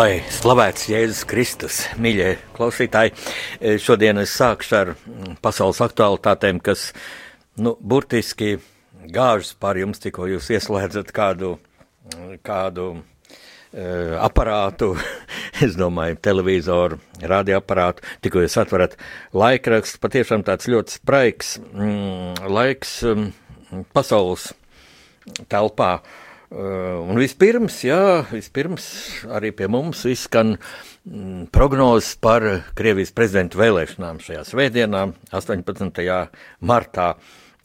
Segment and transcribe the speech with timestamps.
[0.00, 3.10] Lai slavēts Jēzus Kristus, mīļie klausītāji,
[3.60, 6.86] e, šodien es sākšu ar mm, pasaules aktualitātēm, kas
[7.60, 8.54] nu, burtiski
[9.12, 11.50] gāžas pār jums, tikko jūs ieslēdzat kādu,
[12.14, 14.94] mm, kādu uh, aparātu,
[15.66, 17.00] es domāju, televizoru,
[17.34, 18.96] radioaparātu, tikko jūs atverat
[19.36, 24.48] laikrakstu, patiešām tāds ļoti spraigs mm, laiks mm, pasaules
[25.52, 25.92] telpā.
[26.00, 28.86] Uh, un vispirms, jā, vispirms
[29.30, 32.42] arī pie mums izskan mm, prognozes par
[32.74, 36.02] Krievijas prezidenta vēlēšanām šajā svētdienā, 18.
[36.66, 37.12] martā.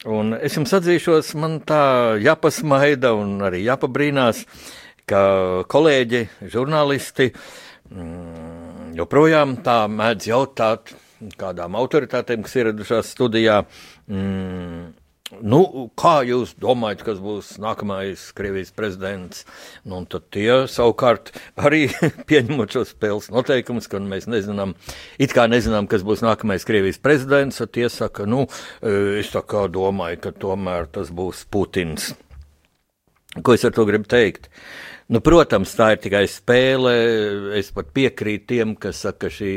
[0.06, 4.44] Un es jums atzīšos, man tā jāpasmaida un arī jāpabrīnās,
[5.10, 5.22] ka
[5.72, 6.22] kolēģi,
[6.54, 10.94] žurnālisti mm, joprojām tā mēdz jautāt
[11.42, 13.64] kādām autoritātēm, kas ieradušās studijā.
[14.12, 14.94] Mm,
[15.34, 19.42] Nu, kā jūs domājat, kas būs nākamais Krievijas prezidents?
[19.82, 21.88] Nu, tad tie savukārt arī
[22.30, 24.76] pieņemot šos spēles noteikumus, ka mēs nezinām,
[25.18, 28.46] it kā nezinām, kas būs nākamais Krievijas prezidents, tad tie saka, nu,
[28.86, 32.12] e, es tā kā domāju, ka tomēr tas būs Putins.
[33.42, 34.46] Ko es ar to gribu teikt?
[34.46, 36.92] Uh, Nu, protams, tā ir tikai spēle.
[37.60, 39.52] Es pat piekrītu tiem, kas saka, ka šī,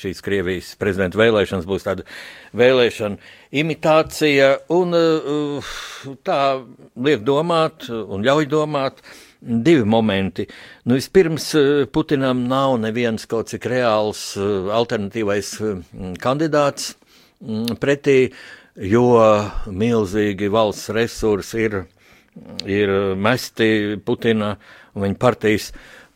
[0.00, 2.06] šīs Krievijas prezidenta vēlēšanas būs tāda
[2.56, 3.20] vēlēšana
[3.60, 5.74] imitācija, un uh,
[6.24, 6.40] tā
[6.96, 9.04] liek domāt un ļauj domāt.
[9.44, 10.46] Divi momenti.
[10.88, 15.50] Nu, vispirms, uh, Putinam nav neviens kaut cik reāls uh, alternatīvais
[16.24, 16.94] kandidāts
[17.44, 18.30] mm, pretī,
[18.80, 19.04] jo
[19.68, 21.82] milzīgi valsts resursi ir,
[22.66, 24.54] ir mesti Putina
[24.94, 25.70] un viņa partijas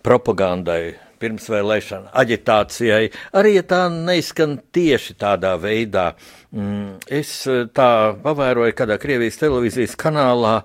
[0.05, 3.09] propagandai, pirmsvēlēšana aģitācijai,
[3.39, 6.13] arī ja tā neizskan tieši tādā veidā.
[6.55, 10.61] Mm, es eh, tā pavēroju kādā Krievijas televīzijas kanālā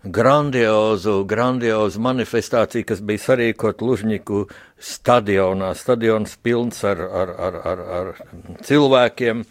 [0.00, 4.46] grandiozu, grandiozu manifestāciju, kas bija sarīkot Lužņiku
[4.80, 5.74] stadionā.
[5.76, 9.44] Stadions pilns ar, ar, ar, ar, ar cilvēkiem,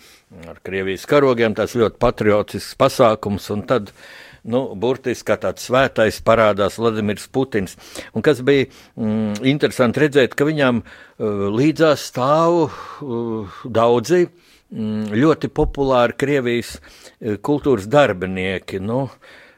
[0.50, 4.02] ar Krievijas karogiem, tas ļoti patriotisks pasākums, un tad uh,
[4.48, 7.76] nu, burtiski tāds svētais parādās Vladimirs Putins.
[8.14, 15.52] Un kas bija mm, interesanti redzēt, ka viņam uh, līdzās stāv uh, daudzi mm, ļoti
[15.52, 18.82] populāri Krievijas uh, kultūras darbinieki.
[18.84, 19.08] Nu,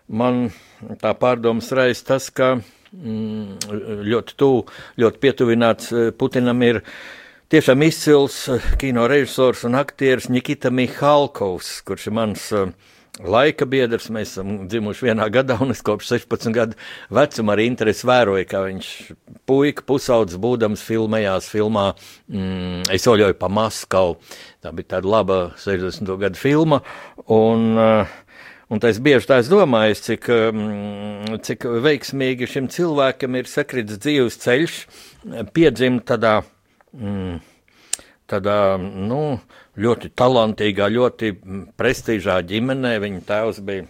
[0.07, 0.47] man
[1.01, 4.67] tā pārdomas raisa tas, ka mm, ļoti tuvu,
[5.01, 6.83] ļoti pietuvināts Putinam ir.
[7.51, 8.45] Tiešām izcils
[8.79, 12.69] kino režisors un aktieris Nikita Mihalkovs, kurš ir mans uh,
[13.19, 14.09] laika biedrs.
[14.13, 16.79] Mēs esam dzimuši vienā gadā, un es kopš 16 gadu
[17.13, 18.89] vecuma arī interesi vēroju, kā viņš
[19.49, 21.91] puika pusaudzis būdams filmējās filmā
[22.31, 24.17] mm, Es oļoju pa Maskavu.
[24.61, 26.15] Tā bija tāda laba 60.
[26.21, 26.81] gadu filma.
[27.27, 28.19] Un, uh,
[28.71, 34.77] Un es bieži tā domāju, cik, mm, cik veiksmīgi šim cilvēkam ir sakrits dzīves ceļš,
[35.51, 36.37] piedzimt tādā,
[36.95, 37.41] mm,
[38.31, 39.41] tādā nu,
[39.79, 41.33] ļoti talantīgā, ļoti
[41.79, 42.97] prestižā ģimenē.
[43.03, 43.87] Viņa tēvs bija,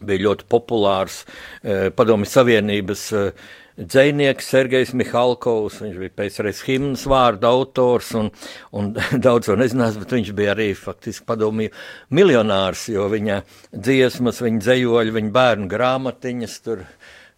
[0.00, 3.46] bija ļoti populārs eh, Padomju Savienības eh,
[3.76, 8.30] dzinieks Sergejs Mihalkovs, viņš bija pēcreiz himnas vārdu autors, un,
[8.72, 8.94] un
[9.26, 11.74] daudz to nezinās, bet viņš bija arī faktiski padomju
[12.16, 13.42] miljonārs, jo viņa
[13.74, 16.86] dziesmas, viņa dzējoļi, viņa bērnu grāmatiņas tur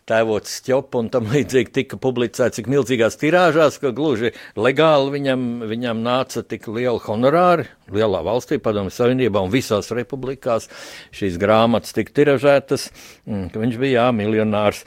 [0.09, 6.01] tēvots Stjopa un tam līdzīgi tika publicēts cik milzīgās tirāžās, ka gluži legāli viņam, viņam
[6.05, 10.69] nāca tik liela honorāri, lielā valstī, padomju savienībā un visās republikās
[11.15, 12.89] šīs grāmatas tika tiražētas,
[13.29, 14.85] mm, ka viņš bija jā, miljonārs.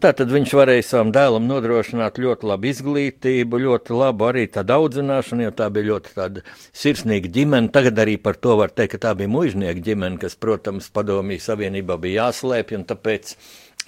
[0.00, 5.54] Tātad viņš varēja savam dēlam nodrošināt ļoti labu izglītību, ļoti labu arī tādu audzināšanu, jo
[5.56, 7.72] tā bija ļoti tāda sirsnīga ģimene.
[7.74, 11.98] Tagad arī par to var teikt, ka tā bija mužnieka ģimene, kas, protams, padomju savienībā
[12.00, 13.34] bija jāslēpj un tāpēc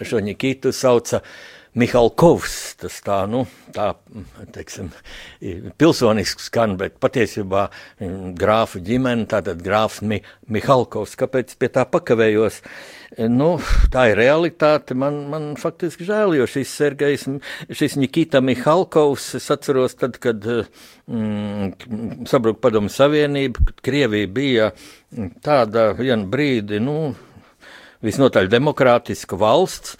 [0.00, 1.22] šo Nikitu sauca
[1.72, 3.94] Mihalkovs, tas tā, nu, tā,
[4.52, 4.90] teiksim,
[5.80, 10.18] pilsonisks skan, bet patiesībā mm, grāfu ģimene, tātad grāfs Mi
[10.52, 12.60] Mihalkovs, kāpēc pie tā pakavējos?
[13.32, 13.54] Nu,
[13.92, 14.92] tā ir realitāte.
[14.96, 17.26] Man, man faktiski žēl, jo šis Sergejs,
[17.72, 24.70] šis Nikita Mihalkovs, es atceros tad, kad mm, sabruka padomu savienība, kad Krievija bija
[25.40, 27.14] tāda vienu brīdi, nu,
[28.02, 29.96] visnotaļ demokrātiska valsts,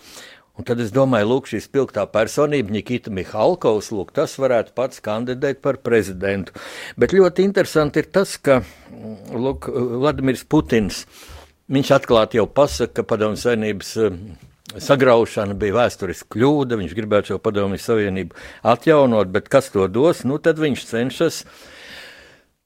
[0.53, 5.63] Un tad es domāju, lūk, šī spilgtā personība, Nikita Mihalkovs, lūk, tas varētu pats kandidēt
[5.65, 6.53] par prezidentu.
[7.01, 8.59] Bet ļoti interesanti ir tas, ka,
[9.33, 11.07] lūk, Vladimirs Putins,
[11.73, 14.19] viņš atklāti jau pasaka, ka padomju savienības eh,
[14.77, 18.37] sagraušana bija vēsturiska kļūda, viņš gribētu šo padomju savienību
[18.75, 21.47] atjaunot, bet kas to dos, nu tad viņš cenšas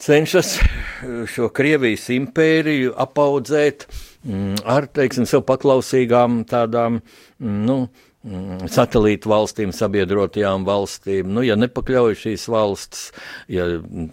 [0.03, 0.57] cenšas
[1.31, 3.87] šo Krievijas impēriju apaudzēt
[4.27, 7.77] Mm, ar teiksim, sev paklausīgām tādām mm, nu,
[8.27, 11.31] mm, satelītu valstīm, sabiedrotajām valstīm.
[11.31, 13.05] Nu, ja nepakļauj šīs valsts,
[13.53, 13.69] ja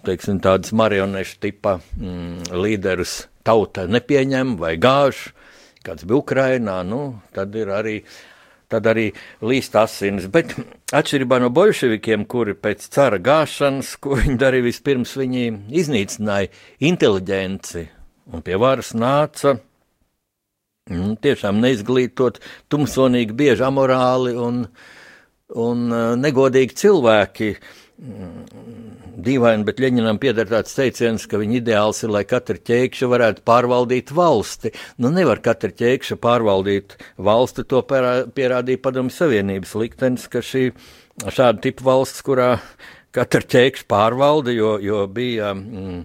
[0.06, 5.32] teiksim, tādas marionešu tipa mm, līderus tauta nepieņem vai gāž,
[5.84, 7.02] kāds bija Ukrainā, nu,
[7.34, 7.98] tad ir arī.
[8.74, 9.08] Tad arī
[9.46, 10.26] līst asins.
[10.32, 10.56] Bet
[10.94, 15.44] atšķirībā no bolševikiem, kuri pēc cara gāšanas, ko viņi darīja vispirms, viņi
[15.82, 16.50] iznīcināja
[16.90, 17.86] inteliģenci
[18.34, 19.58] un pie varas nāca
[20.92, 24.58] Nu, tiešām neizglītot, tumsonīgi, bieži amorāli un,
[25.56, 27.48] un uh, negodīgi cilvēki.
[27.54, 27.83] Mm,
[29.24, 34.12] dīvaini, bet Ļeņinam pieder tāds teiciens, ka viņa ideāls ir, lai katra ķēkšķa varētu pārvaldīt
[34.14, 34.74] valsti.
[35.00, 40.66] Nu, nevar katra ķēkšķa pārvaldīt valsti, to pierādīja Padomju Savienības liktenis, ka šī
[41.24, 42.50] šāda tipa valsts, kurā
[43.14, 45.54] katra ķēkšķa pārvalda, jo, jo bija.
[45.56, 46.04] Mm,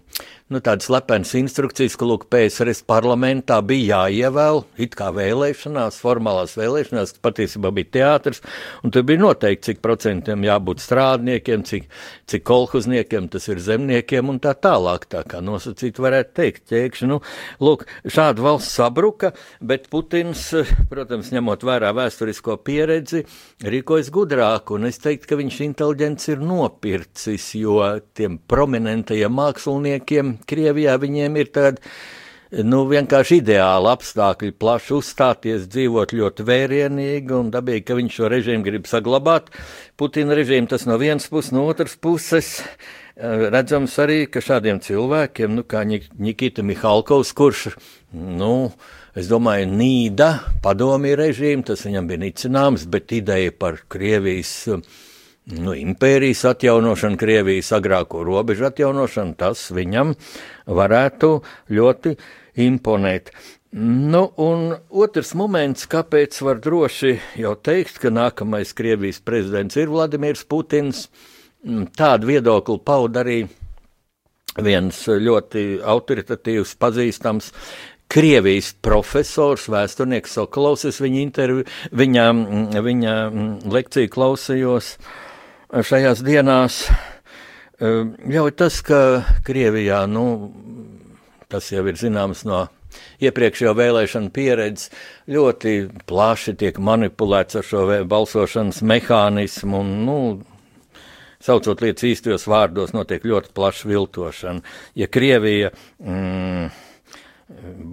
[0.50, 7.13] nu, tādas slepenas instrukcijas, ka lūk, PSRS parlamentā bija jāievēl, it kā vēlēšanās, formālās vēlēšanās,
[7.13, 8.42] kas patiesībā bija teātris,
[8.81, 11.86] un tur bija noteikti, cik procentiem jābūt strādniekiem, cik,
[12.30, 17.12] cik kolhuzniekiem, tas ir zemniekiem un tā tālāk, tā kā nosacīt varētu teikt, ķēkšņi.
[17.12, 17.19] Nu,
[17.62, 20.48] lūk, šāda valsts sabruka, bet Putins,
[20.90, 23.22] protams, ņemot vērā vēsturisko pieredzi,
[23.69, 27.80] rīkojas gudrāk, un es teiktu, ka viņš inteliģents ir nopircis, jo
[28.18, 31.91] tiem prominentajiem māksliniekiem Krievijā viņiem ir tādi.
[32.65, 38.65] Nu, vienkārši ideāli apstākļi, plaši uzstāties, dzīvot ļoti vērienīgi un dabīgi, ka viņš šo režīmu
[38.65, 39.51] grib saglabāt.
[40.01, 45.59] Putina režīmu tas no vienas puses, no otras puses eh, redzams arī, ka šādiem cilvēkiem,
[45.59, 47.68] nu, kā Nikita Mihalkovs, kurš,
[48.18, 48.71] nu,
[49.13, 50.31] es domāju, nīda
[50.65, 54.56] padomju režīmu, tas viņam bija nicināms, bet ideja par Krievijas
[55.57, 60.13] nu, impērijas atjaunošana, Krievijas agrāko robežu atjaunošana, tas viņam
[60.68, 61.31] varētu
[61.74, 62.16] ļoti
[62.66, 63.31] imponēt.
[63.80, 70.46] Nu, un otrs moments, kāpēc var droši jau teikt, ka nākamais Krievijas prezidents ir Vladimirs
[70.50, 71.07] Putins,
[71.63, 73.44] mm, tādu viedokli pauda arī
[74.57, 77.54] viens ļoti autoritatīvs, pazīstams
[78.10, 82.30] Krievijas profesors, vēsturnieks Sokolovs, viņa interviju, viņa,
[82.81, 83.16] viņa
[83.69, 84.95] lekciju klausījos.
[84.98, 85.29] Uh,
[85.69, 86.83] šajās dienās
[87.80, 90.52] ļauj tas, ka Krievijā, nu,
[91.52, 92.66] tas jau ir zināms no
[93.23, 94.90] iepriekšējo vēlēšanu pieredzes,
[95.30, 95.76] ļoti
[96.09, 100.18] plaši tiek manipulēts ar šo balsošanas mehānismu un, nu,
[101.44, 104.66] saucot lietas īstajos vārdos, notiek ļoti plaša viltošana.
[104.99, 105.71] Ja Krievija
[106.04, 106.68] mm,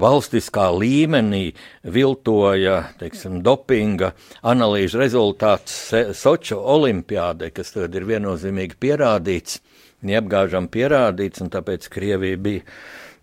[0.01, 1.49] valstiskā līmenī
[1.95, 4.13] viltoja teiksim, dopinga
[4.47, 5.79] analīžu rezultāts
[6.17, 9.61] Soču olimpiādē, kas tagad ir viennozīmīgi pierādīts,
[10.07, 12.65] neapgāžam pierādīts, un tāpēc Krievija bija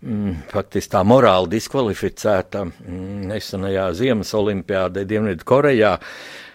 [0.02, 5.96] mm, faktiski tā morāli diskvalificēta mm, nesenajā Ziemas olimpiādē Dienvidu Korejā.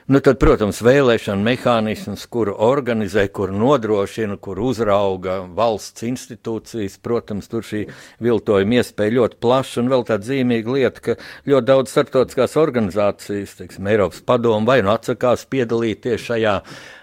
[0.09, 7.61] Nu, tad, protams, vēlēšana mehānisms, kuru organizē, kuru nodrošina, kur uzrauga valsts institūcijas, protams, tur
[7.67, 7.83] šī
[8.25, 9.83] viltojuma iespēja ļoti plaša.
[9.83, 11.15] Un vēl tāda zīmīga lieta, ka
[11.51, 16.55] ļoti daudz starptautiskās organizācijas, teiksim, Eiropas padomu vai nu atsakās piedalīties šajā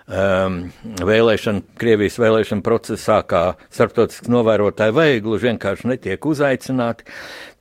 [0.06, 0.58] um,
[1.06, 3.42] vēlēšana, Krievijas vēlēšana procesā, kā
[3.74, 7.06] starptautiski novērotāji vai gluži vienkārši netiek uzaicināti.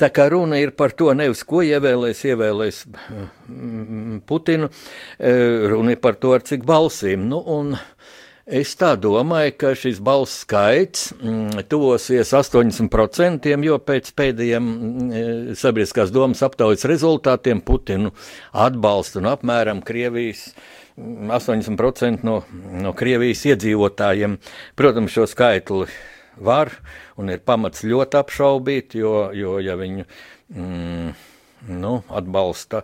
[0.02, 4.70] Tā kā runa ir par to, nevis ko ievēlēs, ievēlēs mm, Putinu,
[5.18, 7.28] eh, runa ir par to, ar cik balsīm.
[7.32, 7.76] Nu, un,
[8.46, 16.14] Es tā domāju, ka šis balss skaits mm, tuvosies 80%, jo pēc pēdējiem mm, sabiedriskās
[16.14, 18.14] domas aptaujas rezultātiem Putinu
[18.54, 24.38] atbalsta un apmēram Krievijas uh, 80% no, no Krievijas iedzīvotājiem.
[24.80, 25.90] Protams, šo skaitli
[26.40, 26.72] var
[27.20, 30.08] un ir pamats ļoti apšaubīt, jo, jo ja viņu.
[30.56, 31.16] Mm,
[31.82, 32.84] nu, atbalsta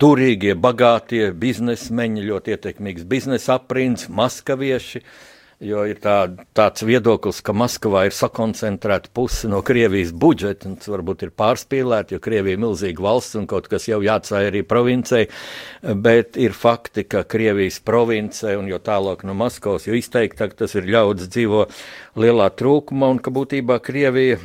[0.00, 5.02] turīgie, bagātie biznesmeņi, ļoti ietekmīgs biznesa aprinds, maskavieši.
[5.58, 10.86] Jo ir tā, tāds viedoklis, ka Maskavā ir sakoncentrēta puse no Krievijas budžeta, un tas
[10.92, 15.24] varbūt ir pārspīlēti, jo Krievija ir milzīga valsts un kaut kas jau jāatstāja arī provincei,
[15.82, 20.86] bet ir fakti, ka Krievijas provincei un jo tālāk no Maskavas, jo izteiktāk tas ir
[20.94, 21.64] ļaudis dzīvo
[22.22, 24.38] lielā trūkumā un ka būtībā Krievija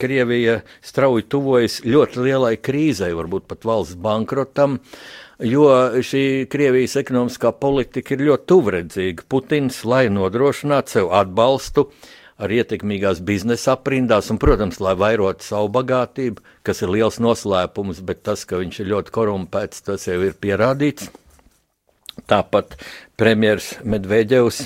[0.00, 4.78] Krievija strauji tuvojas ļoti lielai krīzei, varbūt pat valsts bankrotam,
[5.38, 5.66] jo
[6.02, 9.26] šī Krievijas ekonomiskā politika ir ļoti tuvredzīga.
[9.30, 11.88] Putins, lai nodrošinātu sev atbalstu
[12.38, 18.22] ar ietekmīgās biznesa aprindās, un, protams, lai vairotu savu bagātību, kas ir liels noslēpums, bet
[18.26, 21.10] tas, ka viņš ir ļoti korumpēts, tas jau ir pierādīts.
[22.28, 22.74] Tāpat
[23.18, 24.64] premjerministrs Medvedevs,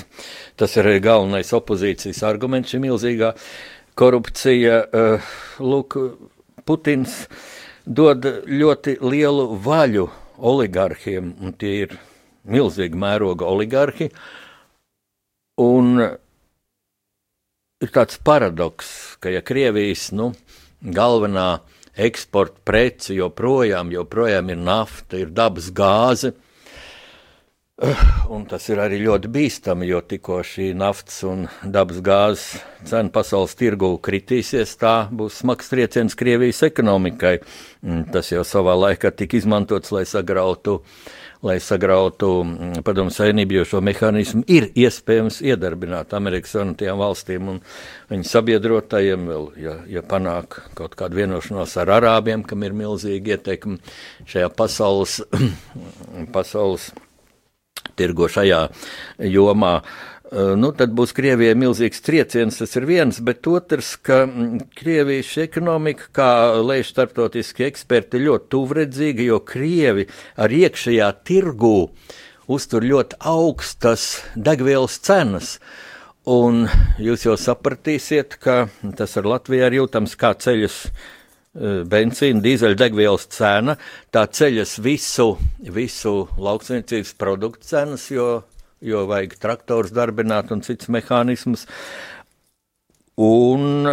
[0.57, 3.33] tas ir galvenais opozīcijas arguments šī milzīgā
[3.97, 4.79] korupcija.
[4.89, 5.97] Eh, lūk,
[6.65, 7.27] Putins
[7.85, 10.09] dod ļoti lielu vaļu
[10.43, 11.97] oligarhiem, un tie ir
[12.43, 14.09] milzīgi mēroga oligarhi.
[15.63, 15.99] Un
[17.83, 18.89] ir tāds paradoks,
[19.21, 20.31] ka ja Krievijas nu,
[20.83, 21.61] galvenā
[21.93, 26.33] eksporta prece joprojām, joprojām ir nafta, ir dabas gāze,
[28.29, 33.55] Un tas ir arī ļoti bīstami, jo tikko šī naftas un dabas gāzes cena pasaules
[33.57, 37.39] tirgū kritīsies, tā būs smags trieciens Krievijas ekonomikai.
[38.13, 40.83] Tas jau savā laikā tika izmantots, lai sagrautu,
[41.41, 47.57] lai sagrautu mm, padomu savienību, jo šo mehānismu ir iespējams iedarbināt Amerikas Savienotajām valstīm un
[48.13, 53.81] viņu sabiedrotajiem, vēl, ja, ja panāk kaut kādu vienošanos ar arābiem, kam ir milzīgi ieteikumi
[54.29, 55.17] šajā pasaules,
[56.37, 56.91] pasaules
[57.99, 58.65] tirgo šajā
[59.33, 59.75] jomā.
[60.33, 65.35] Eh, nu, tad būs Krievijai milzīgs trieciens, tas ir viens, bet otrs, ka mm, Krievijas
[65.43, 70.07] ekonomika, kā lēš starptautiski eksperti, ļoti tuvredzīga, jo Krievi
[70.41, 71.77] ar iekšējā tirgū
[72.49, 75.57] uztur ļoti augstas degvielas cenas.
[76.25, 76.65] Un
[77.03, 80.87] jūs jau sapratīsiet, ka tas ar Latviju ir jūtams kā ceļus
[81.53, 83.75] benzīna, dīzeļdegvielas cena,
[84.13, 88.41] tā ceļas visu, visu lauksniecības produktu cenas, jo,
[88.81, 91.67] jo vajag traktors darbināt un cits mehānismus.
[93.21, 93.85] Un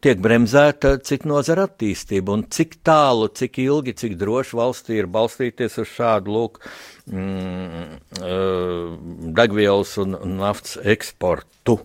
[0.00, 5.76] tiek bremzēta cik nozara attīstība un cik tālu, cik ilgi, cik droši valstī ir balstīties
[5.82, 6.62] uz šādu lūk,
[7.10, 8.94] mm, uh,
[9.36, 11.82] degvielas un naftas eksportu.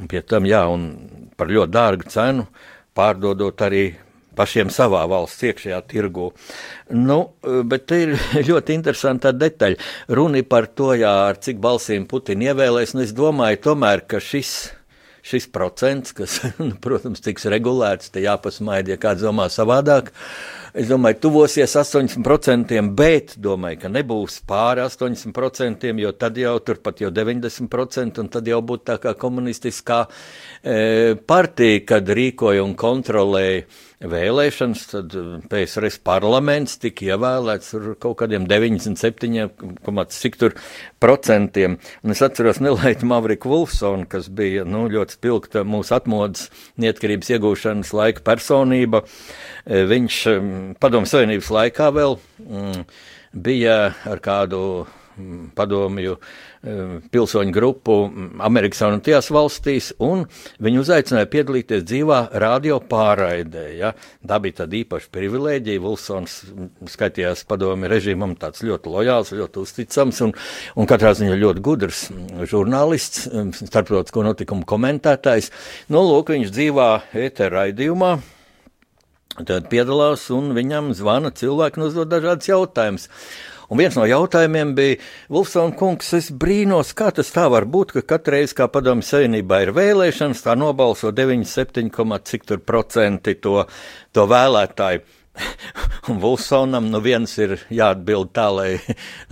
[0.00, 2.48] Un pie tam, jā, un par ļoti dārgu cenu
[2.96, 3.84] pārdodot arī
[4.36, 6.30] pašiem savā valsts iekšējā tirgu.
[6.92, 8.14] Nu, bet te ir
[8.50, 9.80] ļoti interesanta detaļa.
[10.16, 14.54] Runa par to, jā, ar cik balsīm Putina ievēlēs, un es domāju tomēr, ka šis.
[15.22, 20.10] Šis procents, kas, nu, protams, tiks regulēts, te jāpasmaida, ja kāds domā savādāk.
[20.74, 27.12] Es domāju, tuvosies 80%, bet domāju, ka nebūs pāri 80%, jo tad jau turpat jau
[27.14, 33.62] 90%, un tad jau būtu tā kā komunistiskā e, partija, kad rīkoja un kontrolēja
[34.08, 40.56] vēlēšanas, tad eh, PSRS parlaments tika ievēlēts ar kaut kādiem 97,cik tur
[41.02, 41.78] procentiem.
[42.02, 46.48] Un es atceros nelaiķu Mavriku Vulfsonu, kas bija nu, ļoti spilgta mūsu atmodas
[46.82, 49.04] neatkarības iegūšanas laika personība.
[49.66, 52.86] Eh, viņš mm, padomu savienības laikā vēl mm,
[53.32, 53.76] bija
[54.08, 54.62] ar kādu
[55.16, 57.94] mm, padomju Eh, pilsoņu grupu
[58.46, 60.24] Amerikas Savienotajās valstīs, un
[60.62, 63.64] viņu uzaicināja piedalīties dzīvā radio pārraidē.
[63.80, 63.92] Ja?
[64.22, 65.82] Tā bija tāda īpaša privilēģija.
[65.82, 66.36] Vilsons
[66.92, 70.36] skaitījās padomi režīmam tāds ļoti lojāls, ļoti uzticams, un,
[70.78, 72.04] un katrā ziņā ļoti gudrs
[72.50, 73.26] žurnālists,
[73.64, 75.50] starptautisko notikumu komentētājs.
[75.90, 76.92] Nu, lūk, viņš dzīvā
[77.26, 78.14] ētera raidījumā.
[79.32, 83.08] Tad piedalās, un viņam zvana cilvēki un uzdod dažādas jautājumas.
[83.72, 84.96] Un viens no jautājumiem bija,
[85.32, 89.70] Vulfsona kungs, es brīnos, kā tas tā var būt, ka katreiz, kā padomju savienībā ir
[89.72, 91.88] vēlēšanas, tā nobalso 97,
[92.28, 93.62] cik tur procenti to,
[94.12, 95.00] to vēlētāju.
[96.12, 98.74] Un Vulsonam nu viens ir jāatbild tā, lai,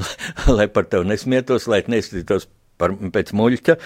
[0.56, 2.48] lai par tevi nesmietos, lai neskatītos
[2.80, 3.76] par, pēc muļķa,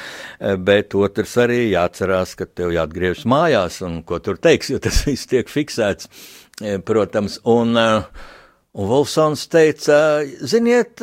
[0.63, 5.27] bet otrs arī jāatcerās, ka tev jāatgriežas mājās un ko tur teiks, jo tas viss
[5.35, 6.07] tiek fiksēts,
[6.87, 7.41] protams.
[7.51, 8.31] Un, uh,
[8.75, 9.97] Un Volsons teica,
[10.43, 10.99] ziniet,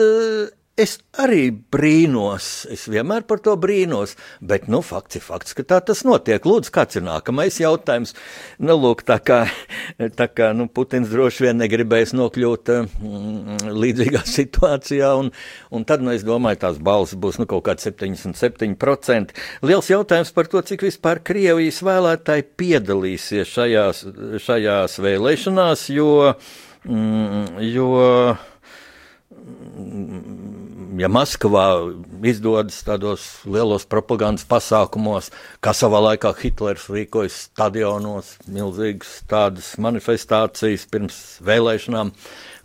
[0.75, 5.77] es arī brīnos, es vienmēr par to brīnos, bet, nu, fakts ir fakts, ka tā
[5.87, 6.43] tas notiek.
[6.43, 8.11] Lūdzu, kāds ir nākamais jautājums?
[8.59, 9.37] Nu, lūk, tā kā,
[10.19, 15.29] tā kā nu, Putins droši vien negribēs nokļūt mm, līdzīgā situācijā, un,
[15.71, 19.31] un tad, nu, es domāju, tās balss būs, nu, kaut kāds 77%.
[19.63, 24.03] Liels jautājums par to, cik vispār Krievijas vēlētāji piedalīsies šajās,
[24.43, 27.89] šajās vēlēšanās, jo mm, jo
[30.99, 31.65] ja Maskavā
[32.27, 35.31] izdodas tādos lielos propagandas pasākumos,
[35.63, 42.11] kā savā laikā Hitlers rīkoja stadionos, milzīgas tādas manifestācijas pirms vēlēšanām,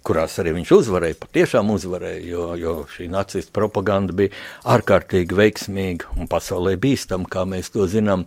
[0.06, 4.34] kurās arī viņš uzvarēja, patiešām uzvarēja, jo, jo šī nacistu propaganda bija
[4.76, 8.22] ārkārtīgi veiksmīga un pasaulē bīstama, kā mēs to zinām.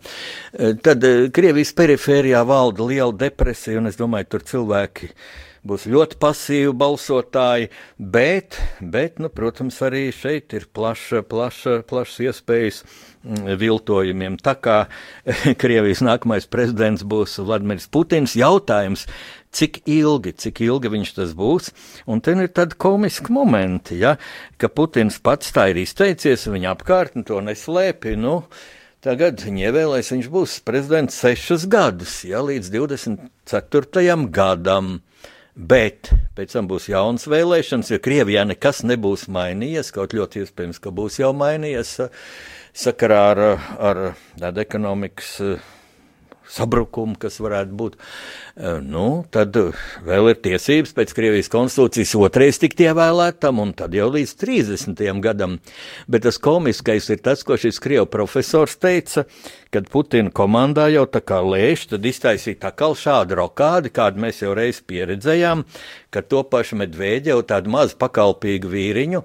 [0.83, 5.13] Tad eh, Krievijas perifērijā valda liela depresija, un es domāju, tur cilvēki
[5.67, 12.79] būs ļoti pasīvi balsotāji, bet, bet nu, protams, arī šeit ir plaša, plaša, plašas iespējas
[12.83, 14.39] mm, viltojumiem.
[14.43, 14.79] Tā kā
[15.61, 19.05] Krievijas nākamais prezidents būs Vladimirs Putins, jautājums,
[19.55, 21.71] cik ilgi, cik ilgi viņš tas būs,
[22.09, 24.17] un ten ir tādi komiski momenti, ja,
[24.61, 28.43] ka Putins pats tā ir izteicies, viņa apkārtni to neslēpj, nu,
[28.99, 34.17] Tagad viņa ievēlēs, viņš būs prezidents sešus gadus, ja līdz 24.
[34.27, 34.97] gadam.
[35.59, 39.91] Bet pēc tam būs jaunas vēlēšanas, jo Krievijā nekas nebūs mainījies.
[39.91, 41.97] Kaut ļoti iespējams, ka būs jau mainījies
[42.79, 43.41] sakarā ar,
[43.75, 43.99] ar
[44.39, 45.33] tādu ekonomikas
[46.49, 47.97] sabrukumu, kas varētu būt,
[48.85, 49.55] nu, tad
[50.05, 55.05] vēl ir tiesības pēc Krievijas konstitūcijas otrais tikt ievēlētam, un tad jau līdz 30.
[55.23, 55.59] gadam.
[56.09, 59.25] Bet tas komiskais ir tas, ko šis Krievu profesors teica,
[59.69, 64.41] kad Putina komandā jau tā kā lēš, tad iztaisīja tā kā šādu rokādi, kādu mēs
[64.41, 65.65] jau reiz pieredzējām,
[66.13, 69.23] ka to pašu Medvēģevu, tādu mazu pakalpīgu vīriņu,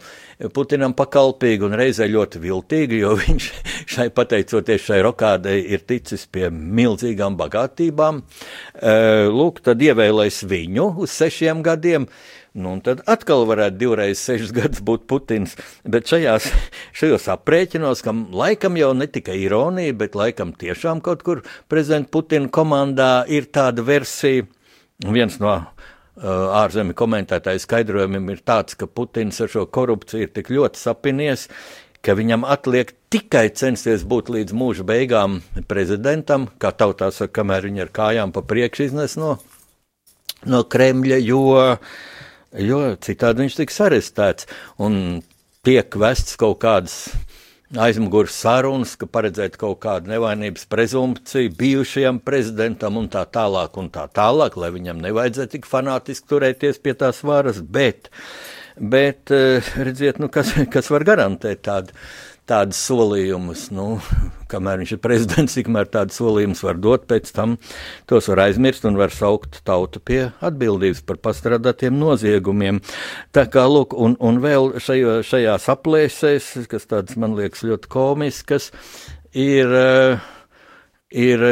[0.54, 3.48] Putinam pakalpīgu un reizē ļoti viltīgu, jo viņš
[3.94, 8.22] šai pateicoties šai rokādei ir ticis pie milzīgām bagātībām.
[9.34, 12.08] Lūk, tad ievēlēs viņu uz sešiem gadiem.
[12.54, 15.56] Nu, tad atkal varētu divreiz sešus gadus būt Putins.
[15.82, 16.46] Bet šajās,
[16.94, 22.46] šajos aprēķinos, kam laikam jau ne tikai ironija, bet laikam tiešām kaut kur prezidenta Putina
[22.54, 24.46] komandā ir tāda versija.
[25.02, 25.50] Viens no
[26.22, 31.48] ārzemju komentētāju skaidrojumiem ir tāds, ka Putins ar šo korupciju ir tik ļoti sapinies,
[32.04, 37.86] ka viņam atliek tikai censties būt līdz mūža beigām prezidentam, kā tautā saka, kamēr viņa
[37.86, 39.38] ar kājām pa priekšu iznes no,
[40.46, 41.44] no Kremļa, jo
[42.54, 44.48] jo citādi viņš tiks arestēts
[44.82, 45.22] un
[45.66, 47.08] tiek vests kaut kādas
[47.72, 54.04] aizmugures sarunas, ka paredzēt kaut kādu nevainības prezumpciju bijušajam prezidentam un tā tālāk un tā
[54.14, 58.10] tālāk, lai viņam nevajadzētu tik fanātiski turēties pie tās varas, bet,
[58.78, 61.96] bet eh, redziet, nu, kas, kas var garantēt tādu
[62.48, 63.68] tādus solījumus.
[63.74, 63.86] Nu,
[64.52, 67.56] kamēr viņš ir prezidents, tikmēr tādus solījumus var dot, pēc tam
[68.10, 72.82] tos var aizmirst un var saukt tautu pie atbildības par pastrādātiem noziegumiem.
[73.34, 78.70] Tā kā, lūk, un, un vēl šajo, šajās aplēsēs, kas tādas man liekas ļoti komiskas,
[79.32, 80.30] ir, eh,
[81.10, 81.48] ir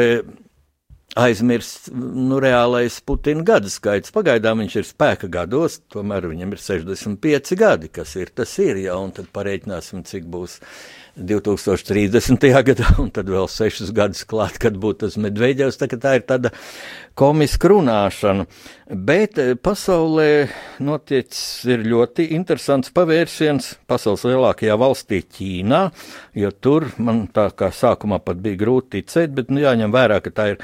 [1.19, 4.13] aizmirst nu, reālais Putina gadu skaits.
[4.13, 8.97] Pagaidām viņš ir spēka gados, tomēr viņam ir 65 gadi, kas ir tas ir, ja,
[8.97, 10.59] un tad pareiķināsim, cik būs
[11.13, 12.47] 2030.
[12.65, 16.49] gadā, un tad vēl 6 gadus klāt, kad būtu tas Medveģevs, tā, tā ir tāda
[17.17, 18.47] komiska runāšana.
[18.89, 20.47] Bet eh, pasaulē
[20.81, 25.83] noticis ir ļoti interesants pavērsiens pasaules lielākajā valstī Ķīnā,
[26.41, 30.33] jo tur man tā kā sākumā pat bija grūti ticēt, bet nu jāņem vērā, ka
[30.33, 30.61] tā ir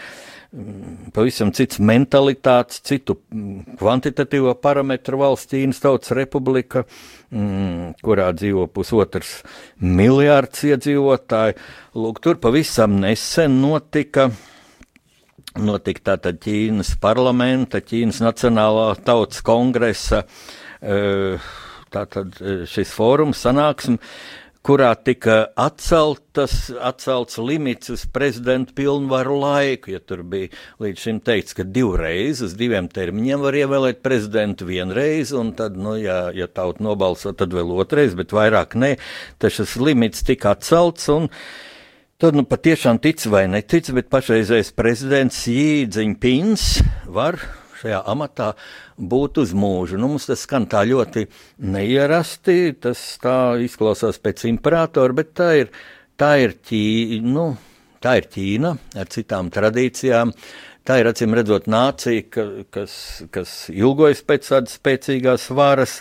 [1.13, 6.85] pavisam cits mentalitātes, citu mm, kvantitatīvo parametru valsts, Ķīnas Tautas Republika,
[7.29, 9.39] mm, kurā dzīvo pusotrs
[9.85, 11.57] miljārds iedzīvotāji.
[11.99, 14.29] Lūk, tur pavisam nesen notika.
[15.59, 20.23] Notika tātad Ķīnas parlamenta, Ķīnas Nacionālā tautas kongresa,
[20.81, 21.49] eh,
[21.93, 23.97] tātad eh, šis fórums sanāksme,
[24.65, 30.51] kurā tika atceltas, atcelts limits uz prezidentu pilnvaru laiku, ja tur bija
[30.83, 35.95] līdz šim teikts, ka divreiz uz diviem termiņiem var ievēlēt prezidentu vienreiz, un tad, nu,
[35.99, 38.93] ja, ja tauta nobalso, tad vēl otrais, bet vairāk nē,
[39.39, 41.07] tad šis limits tika atcelts,
[42.19, 46.69] tad, nu, patiešām tic vai netic, bet pašreizējais prezidents Jīdziņpins
[47.15, 47.39] var
[47.79, 48.53] šajā amatā
[48.97, 49.99] būt uz mūžu.
[49.99, 51.25] Nu, mums tas skan tā ļoti
[51.63, 55.71] neierasti, tas tā izklausās pēc imperatora, bet tā ir,
[56.19, 57.51] tā ir, ķī, nu,
[58.03, 60.35] tā ir Ķīna ar citām tradīcijām.
[60.87, 62.93] Tā ir acīm redzot nācija, ka, kas,
[63.29, 65.99] kas ilgojas pēc tādas spēcīgās varas.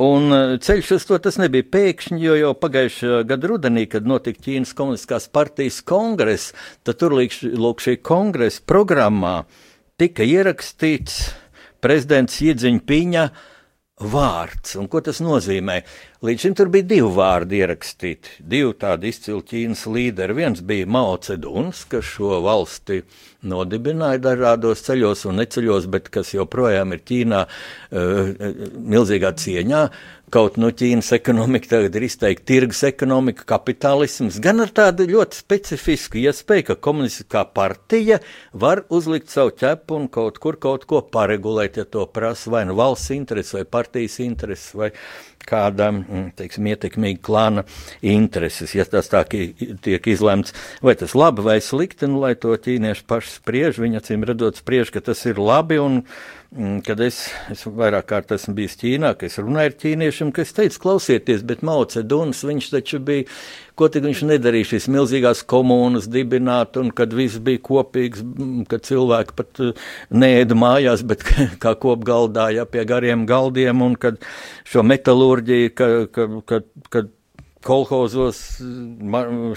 [0.00, 4.42] Un e, ceļš uz to tas nebija pēkšņi, jo jau pagājušā gada rudenī, kad notika
[4.44, 6.52] Ķīnas komunistiskās partijas kongress,
[6.84, 9.69] tad tur lūk šī kongresa programmā uh,
[10.00, 11.16] tika ierakstīts
[11.84, 13.24] prezidents Iedziņpiņa
[14.08, 14.78] vārds.
[14.80, 15.82] Un ko tas nozīmē?
[16.20, 20.34] Līdz šim tur bija divi vārdi ierakstīti, divi tādi izcili Ķīnas līderi.
[20.36, 22.98] Viens bija Mao Ceduns, kas šo valsti
[23.48, 28.34] nodibināja dažādos ceļos un neceļos, bet kas joprojām ir Ķīnā uh,
[28.92, 29.80] milzīgā cieņā.
[30.30, 35.40] Kaut no nu, Ķīnas ekonomika tagad ir izteikti tirgus ekonomika, kapitālisms, gan ar tādu ļoti
[35.40, 38.20] specifisku iespēju, ka komunistiskā partija
[38.52, 42.76] var uzlikt savu ķepu un kaut kur kaut ko paregulēt, ja to prasa vai nu
[42.78, 44.92] valsts interesi vai partijas interesi vai
[45.48, 47.64] kāda mm, teiksim, ietekmīga klāna
[48.00, 48.74] intereses.
[48.76, 53.38] Ja tas tā tiek izlemts, vai tas labi vai slikti, nu, lai to ķīnieši paši
[53.38, 55.80] spriež, viņi acīm redzot spriež, ka tas ir labi.
[55.80, 56.04] Un,
[56.50, 60.42] Mm, kad es, es vairāk kārt esmu bijis Ķīnā, ka es runāju ar ķīniešiem, ka
[60.42, 63.28] es teicu, klausieties, bet Mauce Duns, viņš taču bija,
[63.80, 68.24] ko tik viņš nedarīja šīs milzīgās komunas dibināt, un kad viss bija kopīgs,
[68.68, 71.24] kad cilvēki pat uh, neēda mājās, bet
[71.62, 74.20] kā kopgaldāja pie gariem galdiem, un kad
[74.68, 76.60] šo metalurģiju, ka, ka, ka,
[76.92, 77.16] kad
[77.64, 78.40] kolhozos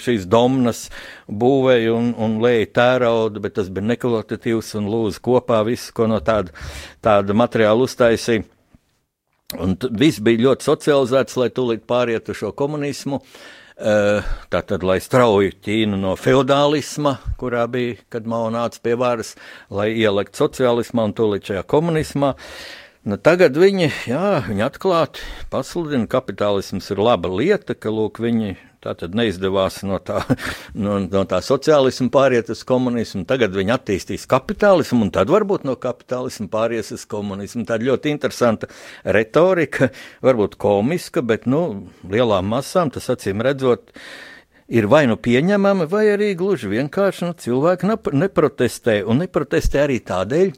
[0.04, 0.86] šīs domnas
[1.28, 6.20] būvēja un, un lēja tēraudu, bet tas bija nekvalitatīvs un lūza kopā visu, ko no
[6.24, 6.56] tāda,
[7.04, 8.44] tāda materiāla uztaisīja.
[9.64, 13.20] Un viss bija ļoti socializēts, lai tūlīt pārietu šo komunismu.
[13.22, 19.34] Eh, tātad, lai strauju Ķīnu no feudālisma, kurā bija, kad Mao nāca pie varas,
[19.74, 22.34] lai ielikt sociālismā un tūlīt šajā komunismā.
[23.04, 28.56] Nu, tagad viņi, jā, viņi atklāti pasludina, ka kapitālisms ir laba lieta, ka lūk, viņi
[28.84, 30.22] tā tad neizdevās no tā,
[30.86, 33.24] no, no tā sociālisma pāriet uz komunismu.
[33.30, 37.66] Tagad viņi attīstīs kapitālismu, un tad varbūt no kapitālisma pāries uz komunismu.
[37.70, 38.70] Tā ir ļoti interesanta
[39.04, 39.90] retorika,
[40.26, 41.64] varbūt komiska, bet nu,
[42.10, 43.96] lielām masām tas acīm redzot.
[44.74, 49.02] Ir vai nu pieņemama, vai arī gluži vienkārši nu, cilvēki neprotestē.
[49.08, 50.54] Un neprotestē arī tādēļ,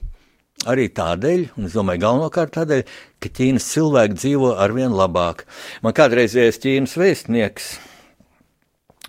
[0.65, 5.43] Arī tādēļ, un es domāju, galvenokārt tādēļ, ka Ķīnas cilvēki dzīvo arvien labāk.
[5.85, 7.67] Man kādreizējais Ķīnas vēstnieks,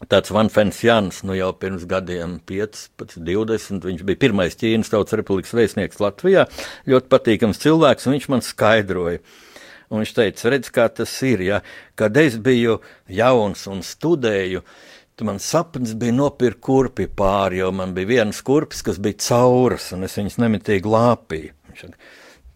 [0.05, 5.55] tāds Vanfens Jans, nu jau pirms gadiem, 15, 20, viņš bija pirmais Ķīnas Tautas Republikas
[5.57, 6.47] vēstnieks Latvijā,
[6.91, 9.23] ļoti patīkams cilvēks, un viņš man skaidroja.
[9.87, 11.63] Un viņš teica, redz, kā tas ir, ja,
[11.95, 14.65] kad es biju jauns un studēju,
[15.25, 20.05] Man sapnis bija nopirkt kurpi pāri, jo man bija viens kurpis, kas bija cauras, un
[20.05, 21.55] es viņas nemitīgi lāpīju.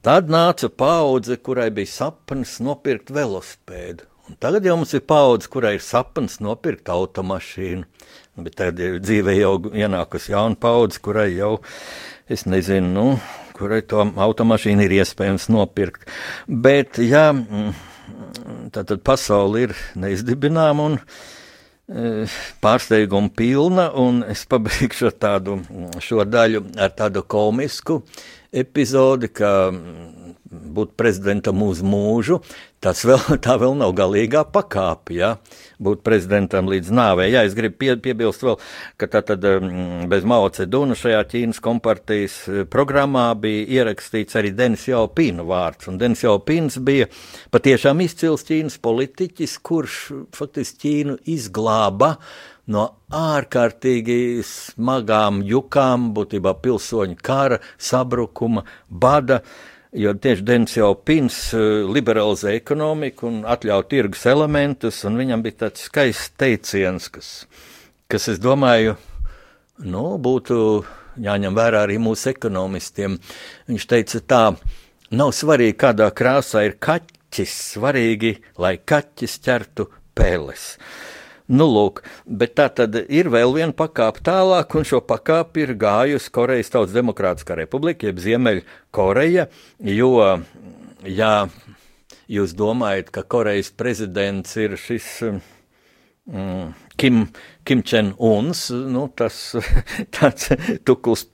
[0.05, 4.05] Tad nāca paudze, kurai bija sapnis nopirkt velosipēdu.
[4.39, 7.87] Tagad jau mums ir paudze, kurai ir sapnis nopirkt automašīnu.
[8.41, 11.57] Bet tagad ir dzīvē jau ienākusi jauna paudze, kurai jau,
[12.31, 13.07] es nezinu, nu,
[13.59, 16.07] kurai to automašīnu ir iespējams nopirkt.
[16.47, 17.75] Bet, jā, mm,
[18.73, 20.99] tā tad pasaule ir neizdibināma un
[22.63, 25.59] pārsteiguma pilna, un es pabeigšu tādu
[26.03, 28.01] šo daļu ar tādu komisku
[28.53, 29.71] epizodi, ka
[30.51, 32.41] būt prezidentam uz mūžu,
[32.83, 35.31] tas vēl, vēl nav galīgā pakāpe, ja?
[35.81, 37.31] būt prezidentam līdz nāvei.
[37.33, 38.59] Jā, es gribu pie, piebilst vēl,
[39.01, 39.47] ka tā tad
[40.11, 46.01] bez Mao Ceduna šajā Ķīnas kompartijas eh, programmā bija ierakstīts arī Denis Jaupīna vārds, un
[46.03, 47.09] Denis Jaupīns bija
[47.55, 50.01] patiešām izcils Ķīnas politiķis, kurš
[50.37, 52.17] faktiski Ķīnu izglāba
[52.71, 52.85] no
[53.17, 59.41] ārkārtīgi smagām jukām, būtībā pilsoņu kara, sabrukuma, bada.
[59.41, 65.43] Uh, Jo tieši Dens jau pins eh, liberalizē ekonomiku un atļauj tirgus elementus, un viņam
[65.43, 67.31] bija tāds skaists teiciens, kas,
[68.07, 68.95] kas es domāju,
[69.83, 70.61] nu, būtu
[71.19, 73.19] jāņem vērā arī mūsu ekonomistiem.
[73.67, 74.45] Viņš teica tā,
[75.11, 80.77] nav svarīgi, kādā krāsā ir kaķis, svarīgi, lai kaķis ķertu pēles.
[81.51, 86.31] Nu, lūk, bet tā tad ir vēl viena pakāpe tālāk, un šo pakāpi ir gājusi
[86.31, 89.49] Korejas Tautas Demokrātiskā republika, jeb Ziemeļkoreja,
[89.99, 90.13] jo,
[91.11, 91.33] ja
[92.31, 95.11] jūs domājat, ka Korejas prezidents ir šis
[97.01, 97.27] Kim,
[97.65, 99.39] Kim Čen-uns, nu, tas
[100.17, 100.53] tāds
[100.87, 101.25] tukls,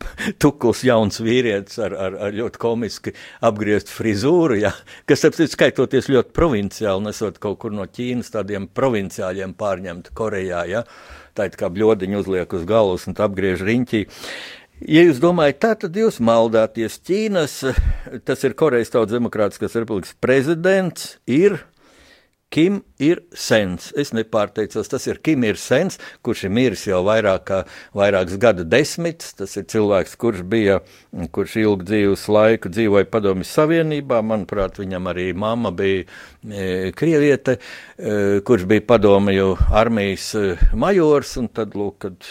[0.41, 3.13] tukls jauns vīrietis ar, ar, ar ļoti komiski
[3.45, 4.73] apgriezt frizūru, ja,
[5.11, 10.85] kas, apsīt, skaitoties ļoti provinciāli, nesot kaut kur no Ķīnas tādiem provinciāļiem pārņemt Korejā, ja,
[11.37, 14.07] tā kā bļodiņu uzliek uz galvas un apgriež riņķī.
[14.87, 16.99] Ja jūs domājat, tā tad jūs maldāties.
[17.05, 17.63] Ķīnas,
[18.29, 21.63] tas ir Korejas Tautas Demokrātiskās republikas prezidents, ir
[22.51, 23.89] Kim ir sens.
[23.99, 27.59] Es nepārteicos, tas ir Kim ir sens, kurš ir miris jau vairāk kā
[27.97, 29.35] vairākus gadu desmitus.
[29.37, 30.79] Tas ir cilvēks, kurš bija,
[31.35, 34.23] kurš ilgu dzīves laiku dzīvoja Padomjas Savienībā.
[34.25, 37.59] Manuprāt, viņam arī mamma bija e, krieviete,
[37.99, 38.15] e,
[38.47, 39.51] kurš bija padomju
[39.83, 40.45] armijas e,
[40.79, 42.31] majors, un tad, lūk, kad,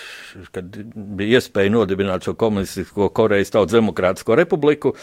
[0.55, 0.79] kad
[1.19, 4.95] bija iespēja nodibināt šo komunistisko Korejas Tautas Demokrātisko republiku,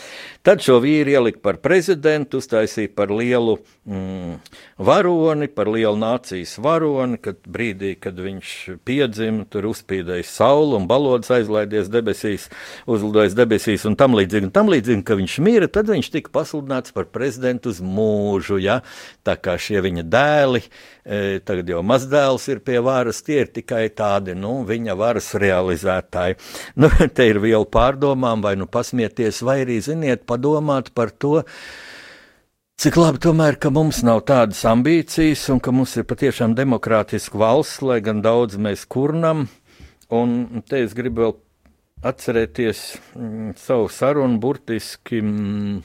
[0.42, 4.36] tad šo vīru ielika par prezidentu, uztaisīja par lielu mm,
[4.82, 10.86] varu varoni, par lielu nācijas varoni, kad brīdī, kad viņš piedzima, tur uzspīdēja saule un
[10.90, 12.48] balodas aizlaidies debesīs,
[12.86, 16.94] uzlidojis debesīs un tam līdzīgi, un tam līdzīgi, ka viņš mīra, tad viņš tika pasludināts
[16.94, 18.80] par prezidentu uz mūžu, ja,
[19.26, 23.88] tā kā šie viņa dēli, e, tagad jau mazdēls ir pie varas, tie ir tikai
[23.90, 26.38] tādi, nu, viņa varas realizētāji.
[26.82, 31.42] Nu, te ir viela pārdomām, vai nu pasmieties, vai arī, ziniet, padomāt par to,
[32.80, 37.82] Cik labi tomēr, ka mums nav tādas ambīcijas un ka mums ir patiešām demokrātiska valsts,
[37.84, 39.44] lai gan daudz mēs kurnam.
[40.12, 41.34] Un te es gribu vēl
[42.08, 42.80] atcerēties
[43.14, 45.20] mm, savu sarunu burtiski.
[45.20, 45.76] Mm,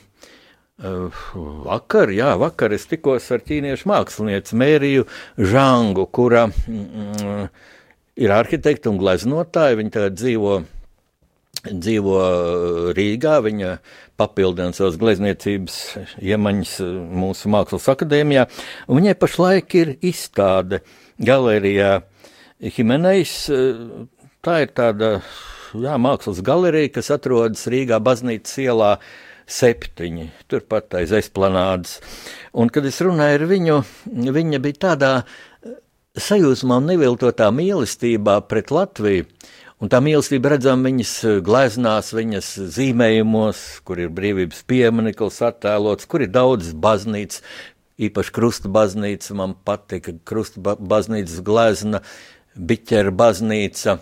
[0.79, 1.27] uh,
[1.67, 5.05] Vakar, jā, vakar es tikos ar ķīniešu mākslinieci Mēriju
[5.37, 7.45] Žangu, kura mm,
[8.17, 9.77] ir arhitekta un gleznotāja.
[9.83, 10.57] Viņa dzīvo
[11.67, 12.19] dzīvo
[12.97, 13.37] Rīgā.
[13.45, 13.71] Viņa
[14.17, 15.77] papildina savas glezniecības
[16.21, 16.73] iemaņas
[17.21, 18.47] mūsu Mākslas akadēmijā.
[18.89, 20.81] Viņai pašlaik ir izstāde
[21.21, 22.01] galerijā
[22.57, 23.35] Himenejs.
[24.45, 25.17] Tā ir tāda
[25.75, 28.91] jā, mākslas galerija, kas atrodas Rīgā baznīcas ielā
[29.47, 31.99] septiņi, turpat aiz esplanādes.
[32.57, 33.77] Un, kad es runāju ar viņu,
[34.35, 35.11] viņa bija tādā
[36.17, 39.27] sajūsmā un neviltotā mīlestībā pret Latviju,
[39.77, 46.25] Un tā mīlestība redzam viņas eh, gleznās, viņas zīmējumos, kur ir brīvības piemineklis attēlots, kur
[46.25, 47.43] ir daudz baznīcas,
[48.01, 52.01] īpaši krusta baznīca, man patika krusta ba baznīcas glezna,
[52.57, 53.99] biķera baznīca,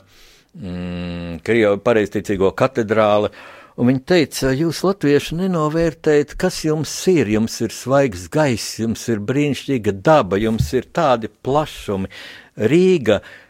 [0.56, 3.34] mm, Krievu pareizticīgo katedrāle.
[3.76, 7.28] Un viņa teica, jūs latvieši nenovērtējat, kas jums ir.
[7.36, 12.08] Jums ir svaigs gaiss, jums ir brīnišķīga daba, jums ir tādi plašumi.
[12.56, 13.45] Rīga, uh,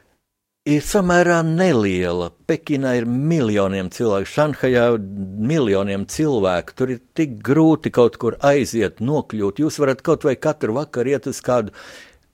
[0.66, 2.32] ir samērā neliela.
[2.50, 6.76] Pekinā ir miljoniem cilvēku, Šanhajā miljoniem cilvēku.
[6.78, 9.62] Tur ir tik grūti kaut kur aiziet, nokļūt.
[9.62, 11.76] Jūs varat kaut vai katru vakaru iet uz kādu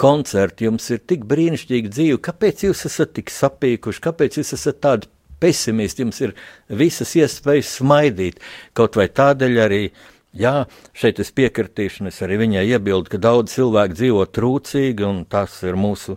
[0.01, 2.21] koncertu, jums ir tik brīnišķīga dzīve.
[2.23, 5.11] Kāpēc jūs esat tik sapīkuši, kāpēc jūs esat tādi
[5.43, 6.07] pesimisti?
[6.07, 6.33] Jums ir
[6.71, 8.39] visas iespējas smaidīt.
[8.77, 9.83] Kaut vai tādēļ arī
[10.31, 10.63] Jā,
[10.95, 15.57] šeit es piekritīšu, un es arī viņai iebildu, ka daudz cilvēku dzīvo trūcīgi, un tas
[15.67, 16.15] ir mūsu,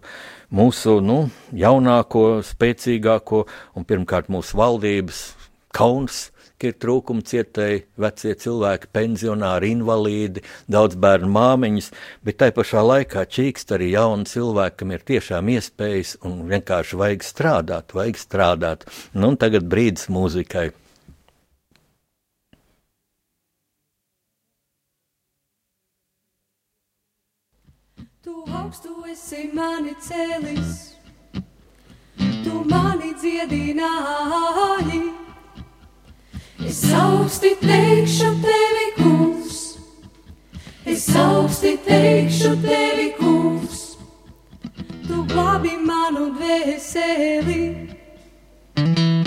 [0.54, 1.24] mūsu nu,
[1.56, 5.24] jaunāko, spēcīgāko, un pirmkārt mūsu valdības
[5.74, 6.28] kauns,
[6.60, 11.90] ka ir trūkumi cietēji vecie cilvēki, pensionāri, invalīdi, daudz bērnu māmiņas,
[12.24, 17.26] bet tai pašā laikā čīkst arī jauni cilvēki, kam ir tiešām iespējas un vienkārši vajag
[17.26, 18.88] strādāt, vajag strādāt.
[19.12, 20.70] Nu, un tagad brīdis mūzikai.
[28.52, 30.72] Augstu esi mani cēlis,
[32.44, 35.02] tu mani dziedināji.
[36.64, 39.58] Es augsti teikšu tevi, kungs,
[40.86, 43.82] es augsti teikšu tevi, kungs,
[45.08, 47.60] tu glābi manu dvēseli,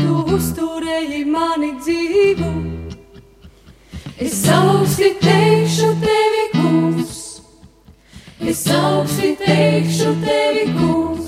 [0.01, 2.51] tu uzturēji mani dzīvu.
[4.17, 7.16] Es augsti teikšu tevi, kungs.
[8.47, 11.26] Es augstu teikšu tevi, kungs,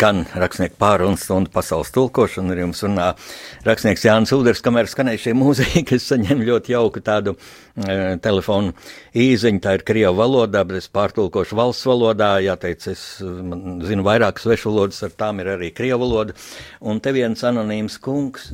[0.00, 3.08] skan rakstnieku pārunu stundu pasaules tulkošana, ar jums runā
[3.66, 8.72] rakstnieks Jānis Uders, kamēr skanēja šī mūzika, es saņemu ļoti jauku tādu e, telefonu
[9.12, 14.72] īziņu, tā ir Krievu valodā, bet es pārtulkošu valsts valodā, jāteic, es zinu vairākas svešu
[14.72, 16.36] valodas, ar tām ir arī Krievu valoda,
[16.80, 18.48] un te viens anonīms kungs.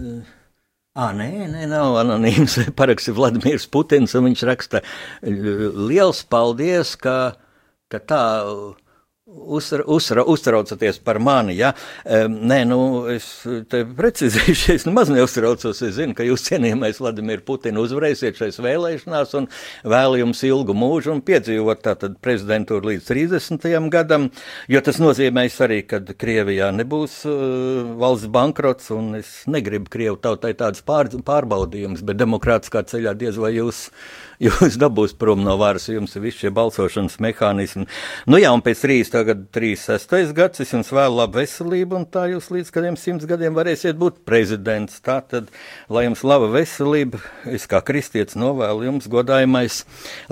[0.98, 2.58] Ah, nē, nē, nav anonīms.
[2.80, 4.82] Paraksts ir Vladimirs Putins, un viņš raksta:
[5.22, 7.36] Liels paldies, ka,
[7.92, 8.24] ka tā
[9.36, 11.72] Uzra, uzra, uztraucaties par mani, ja?
[12.06, 12.78] Nē, nu,
[13.12, 13.26] es
[13.70, 15.82] te precizēšu, es nemaz neuztraucos.
[15.84, 19.48] Es zinu, ka jūs cienījamais Vladimir Putina uzvarēsiet šais vēlēšanās un
[19.84, 23.68] vēlu jums ilgu mūžu un piedzīvot tātad prezidentūru līdz 30.
[23.92, 24.30] gadam,
[24.72, 30.54] jo tas nozīmēs arī, ka Krievijā nebūs uh, valsts bankrots un es negribu Krievu tautai
[30.56, 33.86] tādas pār, pārbaudījumus, bet demokrātiskā ceļā diez vai jūs
[34.42, 37.86] jūs dabūs prom no varas, jums ir visi šie balsošanas mehānismi.
[38.28, 39.08] Nu jā, un pēc 3.
[39.12, 40.34] tagad 36.
[40.36, 44.20] gads, es jums vēlu labu veselību, un tā jūs līdz kādiem simts gadiem varēsiet būt
[44.28, 45.00] prezidents.
[45.04, 45.50] Tā tad,
[45.92, 47.20] lai jums laba veselība,
[47.50, 49.82] es kā kristietis novēlu jums godājumais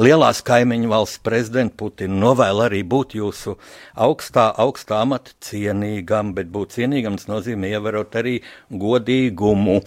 [0.00, 3.56] lielās kaimiņu valsts prezidenta Putina, novēlu arī būt jūsu
[3.98, 8.36] augstā, augstā amata cienīgam, bet būt cienīgam tas nozīmē ievērot arī
[8.70, 9.80] godīgumu.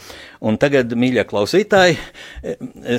[0.47, 1.97] Un tagad, mīļie klausītāji,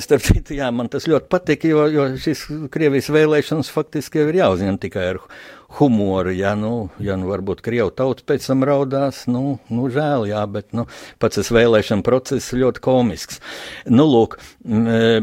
[0.03, 4.37] starp citu, jā, man tas ļoti patīk, jo, jo šīs Krievijas vēlēšanas faktiski jau ir
[4.39, 5.19] jāuzņem tikai ar
[5.77, 6.31] humoru.
[6.33, 10.71] Ja nu, ja nu varbūt Krievu tauta pēc tam raudās, nu, nu žēl, jā, bet
[10.77, 10.87] nu,
[11.21, 13.41] pats tas vēlēšana process ļoti komisks.
[13.89, 14.39] Nu, lūk,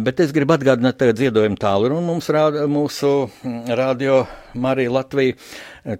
[0.06, 3.14] bet es gribu atgādināt tagad ziedojumu tālu, un mums rāda mūsu
[3.80, 5.40] radio Marija Latvija,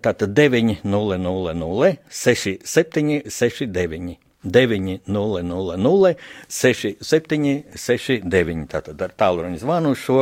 [0.02, 4.25] tātad 9 0 0 0 6 7 6 9.
[4.52, 6.14] 900
[6.48, 8.66] 6769.
[8.72, 10.20] Tātad ar tālruņa zvanu šo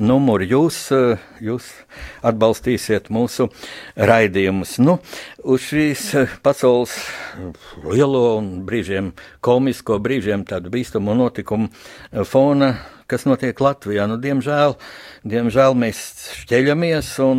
[0.00, 0.78] numuru jūs,
[1.44, 1.66] jūs
[2.26, 3.48] atbalstīsiet mūsu
[3.96, 4.78] raidījumus.
[4.82, 4.98] Nu,
[5.44, 6.02] uz šīs
[6.44, 6.92] pasaules
[7.84, 9.12] lielo un brīžiem
[9.44, 11.68] komisko, brīžiem tādu bīstamu notikumu
[12.28, 12.74] fona,
[13.10, 14.06] kas notiek Latvijā.
[14.10, 14.76] Nu, diemžēl,
[15.28, 15.98] diemžēl mēs
[16.44, 17.38] šķeļamies un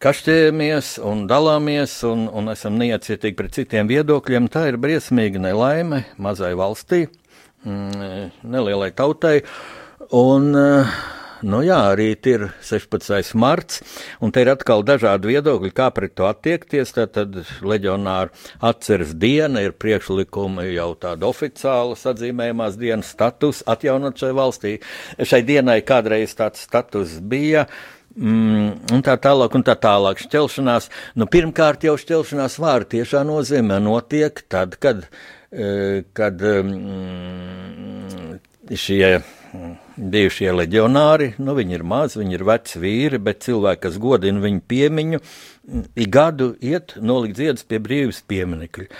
[0.00, 4.48] kašķējamies un dalāmies un, un esam neiecietīgi pret citiem viedokļiem.
[4.52, 7.04] Tā ir briesmīga nelaime mazai valstī,
[7.66, 9.40] mm, nelielai tautai.
[10.16, 10.52] Un,
[11.40, 13.30] Nu jā, rīt ir 16.
[13.40, 13.78] marts,
[14.20, 16.92] un te ir atkal dažādi viedokļi, kā pret to attiekties.
[16.92, 18.28] Tad leģionāra
[18.68, 24.74] atceres diena ir priekšlikumi jau tāda oficiāla atzīmējumās dienas status atjaunot šai valstī.
[25.16, 27.64] Šai dienai kādreiz tāds status bija.
[28.18, 30.18] Mm, un tā tālāk, un tā tālāk.
[30.24, 30.88] Šķelšanās,
[31.20, 35.04] nu, pirmkārt jau šķelšanās vārdu tiešā nozīmē notiek tad, kad,
[35.54, 38.40] e, kad mm,
[38.74, 39.20] šie
[39.94, 44.62] bijušie leģionāri, nu, viņi ir mazi, viņi ir veci vīri, bet cilvēki, kas godina viņu
[44.70, 45.24] piemiņu,
[45.94, 48.90] ik gadu iet nolikt ziedus pie brīvības pieminekļa.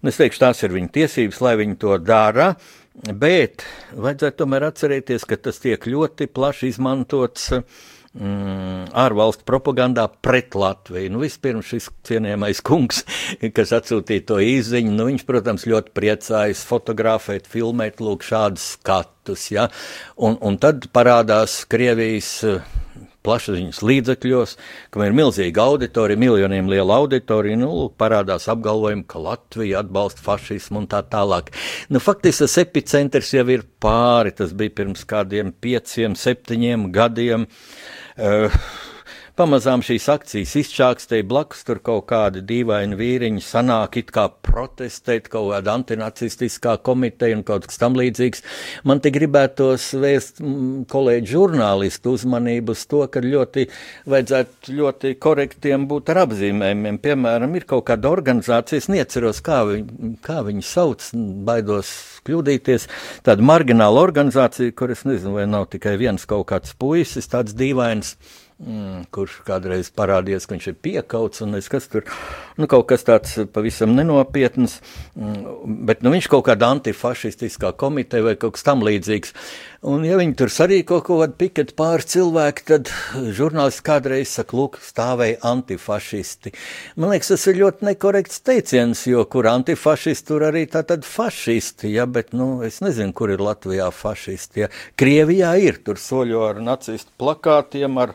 [0.00, 2.52] Un es teikšu, tās ir viņu tiesības, lai viņi to dara,
[2.94, 3.66] bet
[3.98, 7.80] vajadzētu tomēr atcerēties, ka tas tiek ļoti plaši izmantots uh,
[8.18, 11.12] mm, ārvalstu propagandā pret Latviju.
[11.14, 13.04] Nu, vispirms šis cienījamais kungs,
[13.56, 19.70] kas atsūtīja to īziņu, nu, viņš, protams, ļoti priecājas fotografēt, filmēt, lūk, šādus skatus, ja,
[20.18, 22.38] un, un tad parādās Krievijas
[23.20, 24.54] plašsaziņas līdzekļos,
[24.94, 30.80] kam ir milzīga auditorija, miljoniem liela auditorija, nu, lūk, parādās apgalvojumi, ka Latvija atbalsta fašismu
[30.80, 31.52] un tā tālāk.
[31.92, 37.44] Nu, faktiski tas epicentrs jau ir pāri, tas bija pirms kādiem pieciem, septiņiem gadiem.
[37.44, 38.50] Uh, Uh,
[39.38, 45.50] pamazām šīs akcijas izčākstēja blakus, tur kaut kādi dīvaini vīriņi sanāk it kā protestēt, kaut
[45.52, 48.44] kāda antinacistiskā komiteja un kaut kas tam līdzīgs.
[48.88, 50.42] Man te gribētos vēst
[50.90, 53.66] kolēģi žurnālistu uzmanību uz to, ka ļoti
[54.10, 57.00] vajadzētu ļoti korektiem būt ar apzīmējumiem.
[57.02, 61.10] Piemēram, ir kaut kāda organizācija, es neceros, kā, viņi, kā viņi sauc,
[61.46, 61.92] baidos
[62.26, 62.86] kļūdīties,
[63.26, 68.16] tāda margināla organizācija, kur es nezinu, vai nav tikai viens kaut kāds puisis, tāds dīvains
[68.60, 72.06] mm, kurš kādreiz parādījās, ka viņš ir piekauts un es kas tur,
[72.60, 74.78] nu, kaut kas tāds pavisam nenopietns,
[75.16, 79.34] mm, bet nu, viņš kaut kāda antifašistiskā komiteja vai kaut kas tam līdzīgs.
[79.90, 82.90] Un ja viņi tur sarīko kaut kādu piketu pāris cilvēku, tad
[83.36, 86.52] žurnālisti kādreiz saka, lūk, stāvēja antifašisti.
[87.00, 91.94] Man liekas, tas ir ļoti nekorekts teiciens, jo kur antifašisti, tur arī tā tad fašisti,
[91.94, 94.70] ja, bet, nu, es nezinu, kur ir Latvijā fašisti, ja.
[95.00, 98.12] Krievijā ir, tur soļo ar nacistu plakātiem, ar,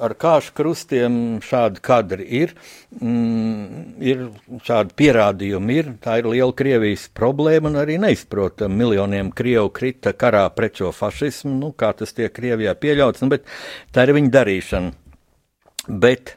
[0.00, 1.14] ar kāšu krustiem
[1.44, 2.54] šādi kadri ir,
[3.00, 4.24] mm, ir
[4.64, 8.74] šādi pierādījumi ir, tā ir liela Krievijas problēma un arī neizprotam.
[8.78, 13.48] Miljoniem Krievu krita karā pret šo fašismu, nu, kā tas tiek Krievijā pieļauts, nu, bet
[13.92, 14.92] tā ir viņa darīšana.
[15.88, 16.36] Bet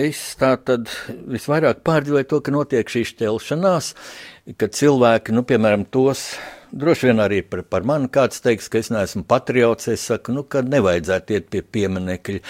[0.00, 3.92] es tā tad visvairāk pārdzīvoju to, ka notiek šī šķelšanās,
[4.56, 6.32] kad cilvēki, nu, piemēram, tos
[6.70, 9.88] Droši vien arī par, par mani kāds teiks, ka es neesmu patriots.
[9.90, 12.40] Es saku, nu, ka nevajadzētu iet pie pieminekļa.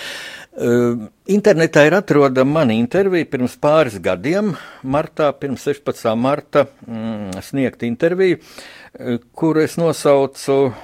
[0.61, 4.53] Uh, internetā ir atrodama mana intervija pirms pāris gadiem,
[4.85, 6.13] martā, pirms 16.
[6.21, 10.79] marta, mm, sniegt interviju, uh, kur es nosaucu uh,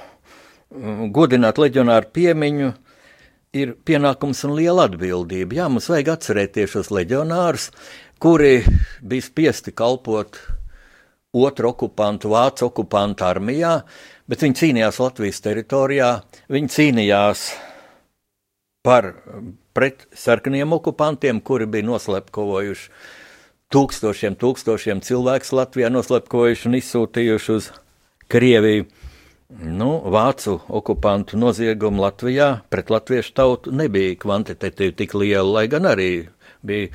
[1.13, 2.73] godināt leģionāru piemiņu.
[3.57, 5.61] Ir pienākums un liela atbildība.
[5.61, 7.69] Jā, mums vajag atcerēties šos leģionārus,
[8.21, 8.59] kuri
[9.05, 10.41] bija spiesti kalpot
[11.45, 13.73] otru okupantu, vācu okupantu armijā,
[14.27, 16.11] bet viņi cīnījās Latvijas teritorijā,
[16.53, 17.47] viņi cīnījās
[18.87, 19.11] par
[19.77, 22.89] pret sarkaniem okupantiem, kuri bija noslepkojuši
[23.73, 27.69] tūkstošiem, tūkstošiem cilvēku Latvijā, noslepkojuši un izsūtījuši uz
[28.31, 28.87] Krieviju.
[29.47, 36.09] Nu, vācu okupantu noziegumu Latvijā pret latviešu tautu nebija kvantitatīvi tik liela, lai gan arī
[36.65, 36.91] bija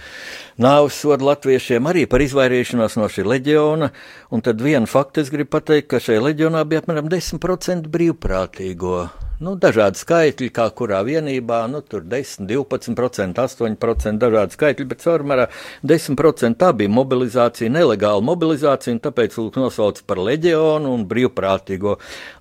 [0.62, 3.90] nāves soda latviešiem arī par izvairīšanos no šī leģiona.
[4.32, 9.02] Un tad vienu faktu es gribu pateikt, ka šajā leģionā bija apmēram 10% brīvprātīgo.
[9.42, 15.48] Nu, dažādi skaitļi, kā kurā vienībā, nu, tur 10, 12%, 8% dažādi skaitļi, bet caurmērā
[15.82, 21.96] 10% tā bija mobilizācija, nelegāla mobilizācija, un tāpēc lūk nosauc par leģionu un brīvprātīgo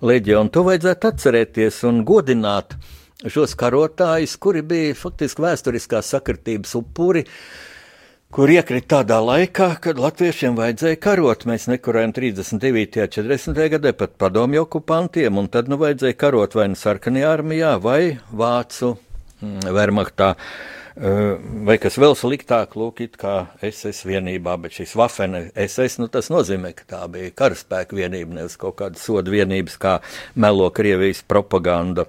[0.05, 0.53] leģionu.
[0.53, 2.77] To vajadzētu atcerēties un godināt
[3.29, 7.25] šos karotājus, kuri bija faktiski vēsturiskās sakritības upuri,
[8.31, 11.45] kur iekrita tādā laikā, kad latviešiem vajadzēja karot.
[11.49, 13.01] Mēs nekurējām 39.
[13.03, 13.63] un 40.
[13.75, 18.95] gadē pat padomju okupantiem, un tad nu vajadzēja karot vai nu sarkanajā armijā, vai vācu
[18.95, 20.35] mm, vermaktā.
[20.35, 20.79] Uh,
[21.65, 26.27] vai kas vēl sliktāk, lūk, it kā SS vienībā, bet šis Wafene SS, nu tas
[26.33, 29.99] nozīmē, ka tā bija karaspēka vienība, nevis kaut kāda soda vienības, kā
[30.35, 32.07] melo Krievijas propaganda.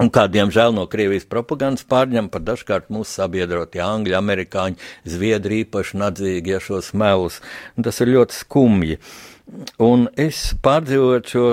[0.00, 6.00] Un kā diemžēl no Krievijas propagandas pārņem par dažkārt mūsu sabiedrotie angļi, amerikāņi, zviedri īpaši
[6.00, 7.42] nadzīgi ja šos melus.
[7.76, 8.98] Tas ir ļoti skumji.
[9.84, 11.44] Un es pārdzīvoju šo,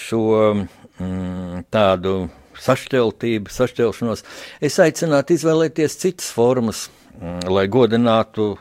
[0.00, 0.22] šo
[0.56, 2.16] mm, tādu
[2.56, 4.24] sašķeltību, sašķelšanos,
[4.64, 6.86] es aicinātu izvēlēties citas formas,
[7.18, 8.54] mm, lai godinātu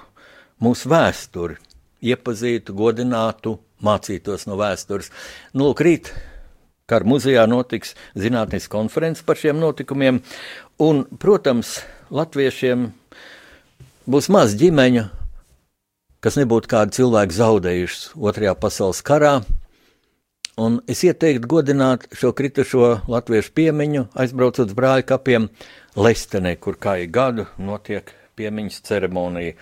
[0.59, 1.55] mūsu vēsturi,
[2.03, 3.55] iepazītu, godinātu,
[3.85, 5.13] mācītos no vēstures.
[5.53, 6.11] Nu, lūk, rīt
[6.85, 10.19] Kara muzejā notiks zinātnīs konferences par šiem notikumiem,
[10.77, 11.79] un, protams,
[12.13, 12.83] latviešiem
[14.05, 15.07] būs maz ģimeņa,
[16.21, 19.33] kas nebūtu kādu cilvēku zaudējušas Otrajā pasaules karā.
[20.61, 25.49] Un es ieteiktu godināt šo kritušo latviešu piemiņu, aizbraucot uz brāļa kapiem
[25.97, 29.57] Lestenē, kur kā ik gadu notiek piemiņas ceremonija.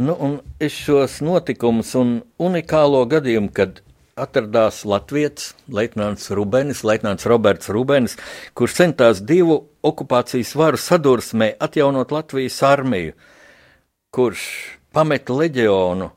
[0.00, 0.16] Nu,
[0.56, 3.84] es šos notikumus un unikālo gadījumu, kad
[4.16, 8.16] atradās Latvijas leitnants Rubens, leitnants Roberts Rubens,
[8.54, 13.14] kurš centās divu okupācijas varu sadursmē atjaunot Latvijas armiju,
[14.12, 14.42] kurš
[14.92, 16.10] pameta leģionu,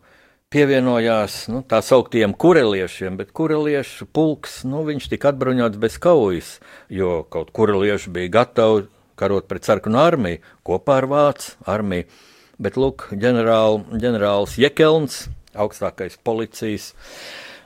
[0.52, 6.52] pievienojās nu, tā sauktiem kureliešiem, bet kureliešu pulks, nu, viņš tika atbruņots bez kaujas,
[6.92, 8.86] jo kaut kurelieši bija gatavi
[9.20, 12.08] karot pret sarkanu armiju kopā ar Vācu armiju.
[12.56, 15.26] Bet, lūk, ģenerāl, ģenerālis Jekelns,
[15.60, 16.94] augstākais policijas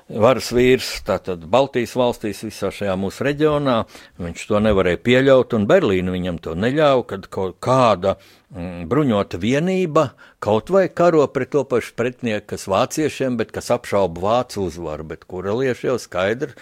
[0.10, 3.78] varas vīrs, tātad Baltijas valstīs, visā šajā mūsu reģionā.
[4.22, 10.10] Viņš to nevarēja pieļaut, un Berlīna viņam to neļāva, kad kaut kāda mm, bruņota vienība
[10.42, 15.28] kaut vai karo pret to pašu pretinieku, kas vāciešiem, bet kas apšauba vācu uzvaru, bet
[15.30, 16.56] kurelieši jau skaidri.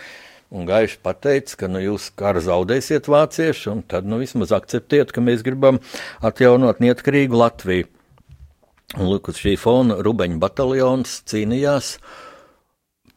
[0.47, 5.23] Un gaiši pateica, ka nu, jūs karu zaudēsiet vācieši, un tad nu, vismaz akceptiet, ka
[5.23, 5.81] mēs gribam
[6.23, 7.89] atjaunot neatkarīgu Latviju.
[8.95, 12.26] Un, lūk, uz šī fona Rubeņa bataljons cīnījās uh,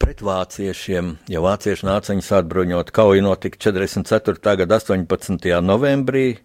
[0.01, 2.89] pret vāciešiem, ja vācieši nāca viņus atbruņot.
[2.95, 4.55] Kauja notika 44.
[4.63, 5.45] gada 18.
[5.61, 6.39] novembrī,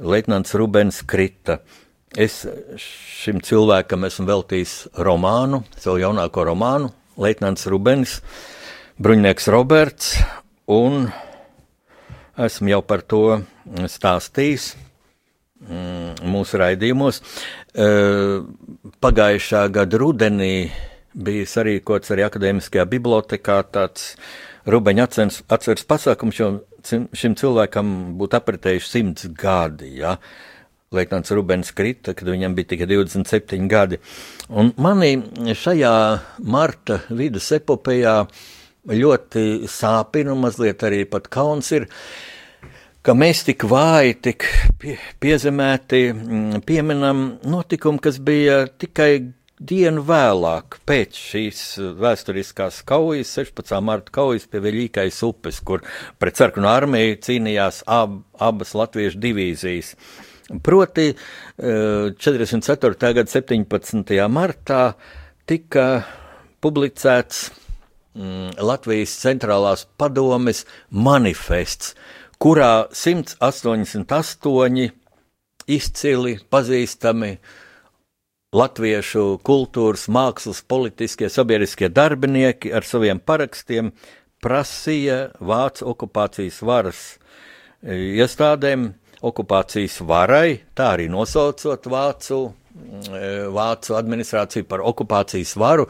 [0.00, 1.60] Leitnants Rubens krita.
[2.18, 2.42] Es
[2.82, 4.74] šim cilvēkam esmu veltījis
[5.06, 8.18] romānu, savu jaunāko romānu, Leitnants Rubens,
[8.98, 10.16] Bruņnieks Roberts,
[10.66, 11.06] un
[12.40, 13.24] esmu jau par to
[13.86, 14.72] stāstījis
[15.62, 17.22] mm, mūsu raidījumos.
[19.00, 20.54] Pagājušā gada rudenī
[21.14, 24.14] bija sarīkots arī akadēmiskajā bibliotekā tāds
[24.70, 26.52] rubeņa atceres, atceres pasākums, jo
[27.16, 29.96] šim cilvēkam būtu apritējuši simts gadi.
[30.00, 30.16] Ja?
[30.90, 34.00] Leitnants Rubens krita, kad viņam bija tikai 27 gadi.
[34.50, 35.12] Un manī
[35.54, 35.92] šajā
[36.50, 38.16] marta vidus epopējā
[38.90, 41.86] ļoti sāpina un mazliet arī pat kauns ir,
[43.06, 44.46] ka mēs tik vāji, tik
[44.80, 49.12] pie, piezemēti mm, pieminam notikumu, kas bija tikai
[49.60, 51.58] dienu vēlāk, pēc šīs
[52.00, 53.76] vēsturiskās kaujas, 16.
[53.84, 55.84] marta kaujas pie Veļīkais upes, kur
[56.20, 59.94] pret sarkanu armiju cīnījās ab, abas latviešu divīzijas.
[60.64, 61.12] Proti
[61.60, 62.96] 44.
[62.96, 64.28] Eh, gada 17.
[64.32, 64.94] martā
[65.46, 66.04] tika
[66.64, 67.50] publicēts
[68.16, 71.94] mm, Latvijas centrālās padomes manifests,
[72.40, 74.90] kurā 188
[75.70, 77.36] izcili pazīstami
[78.50, 83.92] latviešu kultūras, mākslas, politiskie, sabiedriskie darbinieki ar saviem parakstiem
[84.42, 88.88] prasīja Vācu okupācijas varas eh, iestādēm
[89.22, 92.40] okupācijas varai, tā arī nosaucot Vācu,
[92.74, 95.86] mm, Vācu administrāciju par okupācijas varu,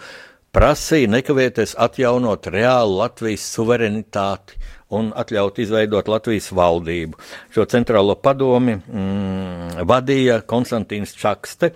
[0.53, 4.61] prasīja nekavēties atjaunot reālu Latvijas suverenitāti
[4.99, 7.17] un atļaut izveidot Latvijas valdību.
[7.55, 11.73] Šo centrālo padomi mm, vadīja Konstantīns Čakste,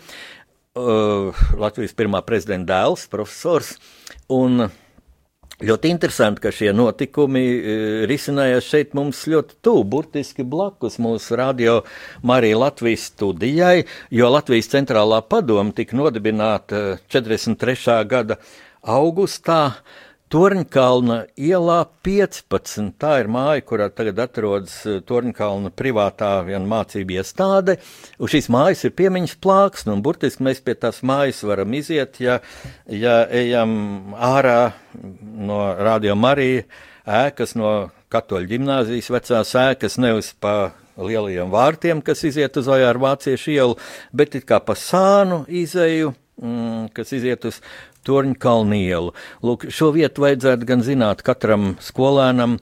[0.78, 3.74] uh, Latvijas pirmā prezidenta dēls, profesors.
[4.32, 4.66] Un,
[5.62, 7.74] Ļoti interesanti, ka šie notikumi e,
[8.10, 11.76] risinājās šeit mums ļoti tuvu, burtiski blakus mūsu radio
[12.26, 18.00] Marija Latvijas studijai, jo Latvijas centrālā padoma tika nodibināta 43.
[18.10, 18.40] gada
[18.82, 19.76] augustā.
[20.34, 22.88] Torņkalna ielā 15.
[22.98, 26.30] Tā ir māja, kurā tagad atrodas eh, Torņkalna privātā
[26.66, 27.76] mācība iestāde.
[28.18, 32.40] Uz šīs mājas ir piemiņas plāksne, un burtiski mēs pie tās mājas varam iziet, ja,
[32.90, 34.72] ja ejam ārā
[35.22, 36.66] no Radio Marija
[37.06, 43.78] ēkas, no katoļu ģimnāzijas vecās ēkas, nevis pa lielajiem vārtiem, kas iziet uz Vāciešu ielu,
[44.10, 46.10] bet it kā pa sānu izeju,
[46.42, 47.62] mm, kas iziet uz
[48.04, 49.14] Torņkalnielu.
[49.44, 52.58] Lūk, šo vietu vajadzētu gan zināt katram skolēnam,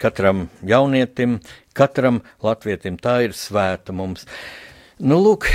[0.00, 1.38] katram jaunietim,
[1.76, 2.98] katram latvietim.
[3.00, 4.26] Tā ir svēta mums.
[5.00, 5.46] Nu, lūk,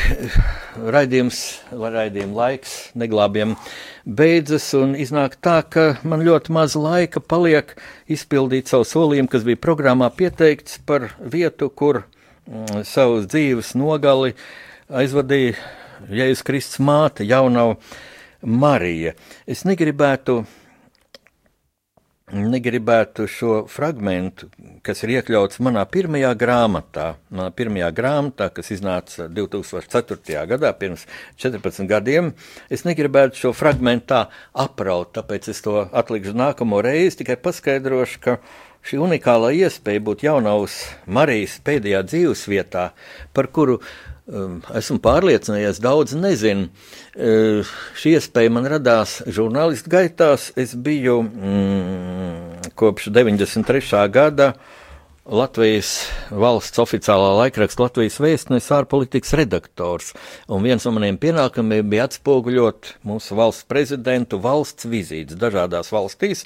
[0.95, 1.39] raidījums,
[1.69, 3.53] raidījuma laiks neglābjam
[4.05, 7.75] beidzas, un iznāk tā, ka man ļoti maz laika paliek
[8.09, 14.33] izpildīt savu solījumu, kas bija programmā pieteikts par vietu, kur mm, savus dzīves nogali
[14.89, 15.59] aizvadīja
[16.09, 17.77] Jēzus Kristus māte, jaunava
[18.45, 19.15] Marija.
[19.49, 20.43] Es negribētu,
[22.35, 24.45] negribētu šo fragment,
[24.85, 30.45] kas ir iekļauts manā pirmajā grāmatā, manā pirmajā grāmatā, kas iznāca 2004.
[30.53, 31.07] gadā, pirms
[31.41, 32.31] 14 gadiem,
[32.69, 38.39] es negribētu šo fragment tā apraut, tāpēc es to atlikšu nākamo reizi, tikai paskaidrošu, ka
[38.85, 40.77] šī unikālā iespēja būt jaunavas
[41.09, 42.91] Marijas pēdējā dzīves vietā,
[43.33, 43.79] par kuru
[44.25, 46.69] esmu pārliecinājies, daudz nezinu.
[47.15, 50.49] Uh, šī iespēja man radās žurnālistu gaitās.
[50.57, 54.01] Es biju mm, kopš 93.
[54.13, 54.53] gada
[55.25, 60.11] Latvijas valsts oficiālā laikraksta Latvijas vēstnes ārpolitikas redaktors,
[60.45, 66.45] un viens no maniem pienākumiem bija atspoguļot mūsu valsts prezidentu valsts vizītes dažādās valstīs,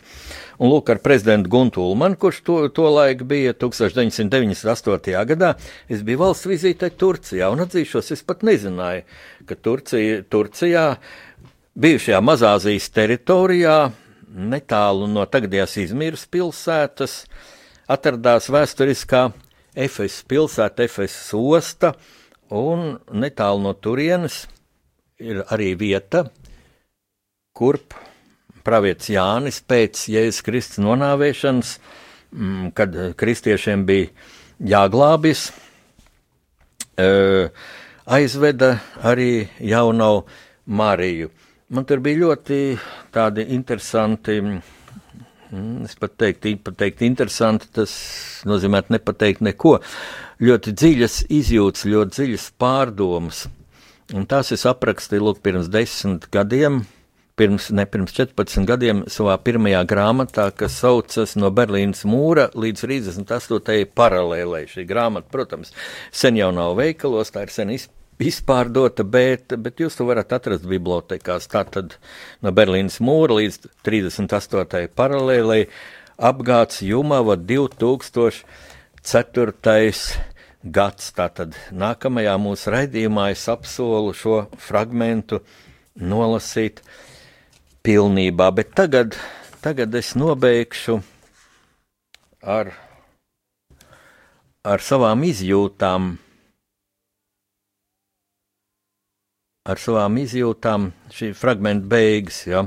[0.64, 5.12] un lūk ar prezidentu Guntu Ulmanu, kurš to, to laiku bija 1998.
[5.34, 5.52] gadā,
[5.92, 9.04] es biju valsts vizītē Turcijā, un atzīšos, es pat nezināju,
[9.44, 10.88] ka Turcija, Turcijā,
[11.76, 13.78] bijušajā Mazāzijas teritorijā,
[14.32, 17.26] netālu no tagadējās Izmīras pilsētas,
[17.90, 19.30] atradās vēsturiskā
[19.80, 21.94] Efesas pilsēta, Efesas osta,
[22.50, 24.44] un netālu no turienes
[25.22, 26.26] ir arī vieta,
[27.54, 27.96] kurp
[28.66, 31.74] pravietis Jānis pēc Jēzus Kristus nonāvēšanas,
[32.32, 34.10] mm, kad kristiešiem bija
[34.60, 35.50] jāglābjas,
[38.06, 38.74] aizveda
[39.08, 40.26] arī jauno
[40.66, 41.30] Mariju.
[41.70, 42.60] Man tur bija ļoti
[43.14, 44.60] tādi interesanti Mm,
[45.86, 47.94] es pat teiktu, pateikt interesanti, tas
[48.50, 49.80] nozīmē nepateikt neko.
[50.46, 53.48] Ļoti dziļas izjūtas, ļoti dziļas pārdomas.
[54.14, 56.84] Un tās es aprakstīju lūk, pirms desmit gadiem,
[57.38, 63.86] pirms, ne pirms 14 gadiem, savā pirmajā grāmatā, kas saucas No Berlīnas mūra līdz 38.
[63.98, 64.66] paralēlē.
[64.70, 65.74] Šī grāmata, protams,
[66.12, 70.66] sen jau nav veikalos, tā ir sen izpētīta izpārdota, bet, bet jūs to varat atrast
[70.68, 71.48] bibliotekās.
[71.52, 71.96] Tātad
[72.44, 73.56] no Berlīnas mūra līdz
[73.88, 74.88] 38.
[74.96, 75.60] paralēlē
[76.20, 78.44] apgāds Jumava 2004.
[80.64, 81.12] gads.
[81.16, 85.40] Tātad nākamajā mūsu raidījumā es apsolu šo fragmentu
[85.96, 86.82] nolasīt
[87.84, 89.16] pilnībā, bet tagad,
[89.64, 91.00] tagad es nobeigšu
[92.44, 92.74] ar,
[94.68, 96.20] ar savām izjūtām
[99.70, 102.42] ar savām izjūtām, šī fragmenta beigas.
[102.50, 102.66] Ja.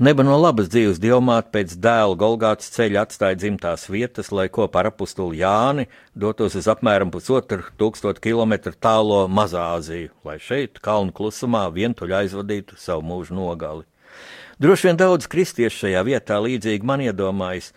[0.00, 4.88] Neba no labas dzīves dievmāte pēc dēla Golgātas ceļa atstāja dzimtās vietas, lai kopā ar
[4.94, 5.84] apustuli Jāni
[6.16, 13.04] dotos uz apmēram pusotru tūkstotu kilometru tālo Mazāziju, lai šeit, kalnu klusumā, vientuļi aizvadītu savu
[13.10, 13.84] mūžu nogali.
[14.60, 17.74] Droši vien daudz kristiešu šajā vietā līdzīgi man iedomājas,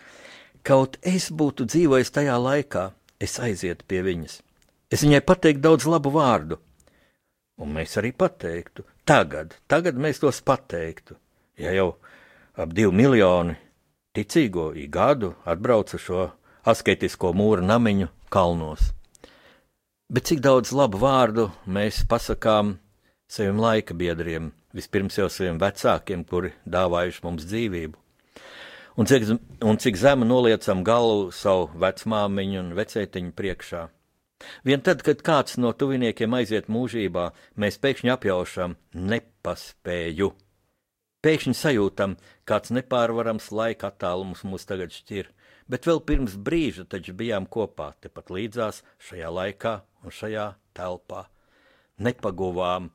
[0.64, 2.88] kaut es būtu dzīvojis tajā laikā,
[3.20, 4.40] es aizietu pie viņas.
[4.88, 6.56] Es viņai pateiktu daudz labu vārdu,
[7.60, 8.84] un mēs arī pateiktu.
[9.04, 11.16] Tagad, tagad mēs tos pateiktu.
[11.60, 11.94] Ja jau
[12.56, 13.56] ap divi miljoni
[14.14, 16.28] ticīgo i gadu atbrauca šo
[16.66, 18.92] asketisko mūra namiņu kalnos.
[20.10, 22.76] Bet cik daudz labu vārdu mēs pasakām
[23.30, 27.98] saviem laika biedriem, vispirms jau saviem vecākiem, kuri dāvājuši mums dzīvību.
[28.94, 29.24] Un cik,
[29.66, 33.88] un cik zemu noliecam galvu savu vecmāmiņu un vecētiņu priekšā.
[34.64, 37.30] Vien tad, kad kāds no tuviniekiem aiziet mūžībā,
[37.60, 40.32] mēs pēkšņi apjaušam nepaspēju.
[41.24, 45.30] Pēkšņi sajūtam, kāds nepārvarams laika attālums mūs tagad šķir,
[45.72, 51.24] bet vēl pirms brīža taču bijām kopā, tepat līdzās šajā laikā un šajā telpā.
[52.04, 52.90] Nepaguvām,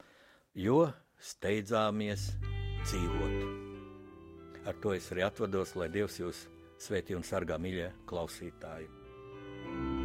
[0.54, 2.30] jo steidzāmies
[2.86, 3.40] dzīvot.
[4.70, 6.46] Ar to es arī atvados, lai Dievs jūs
[6.84, 9.99] svētī un sargā, mīļie klausītāji!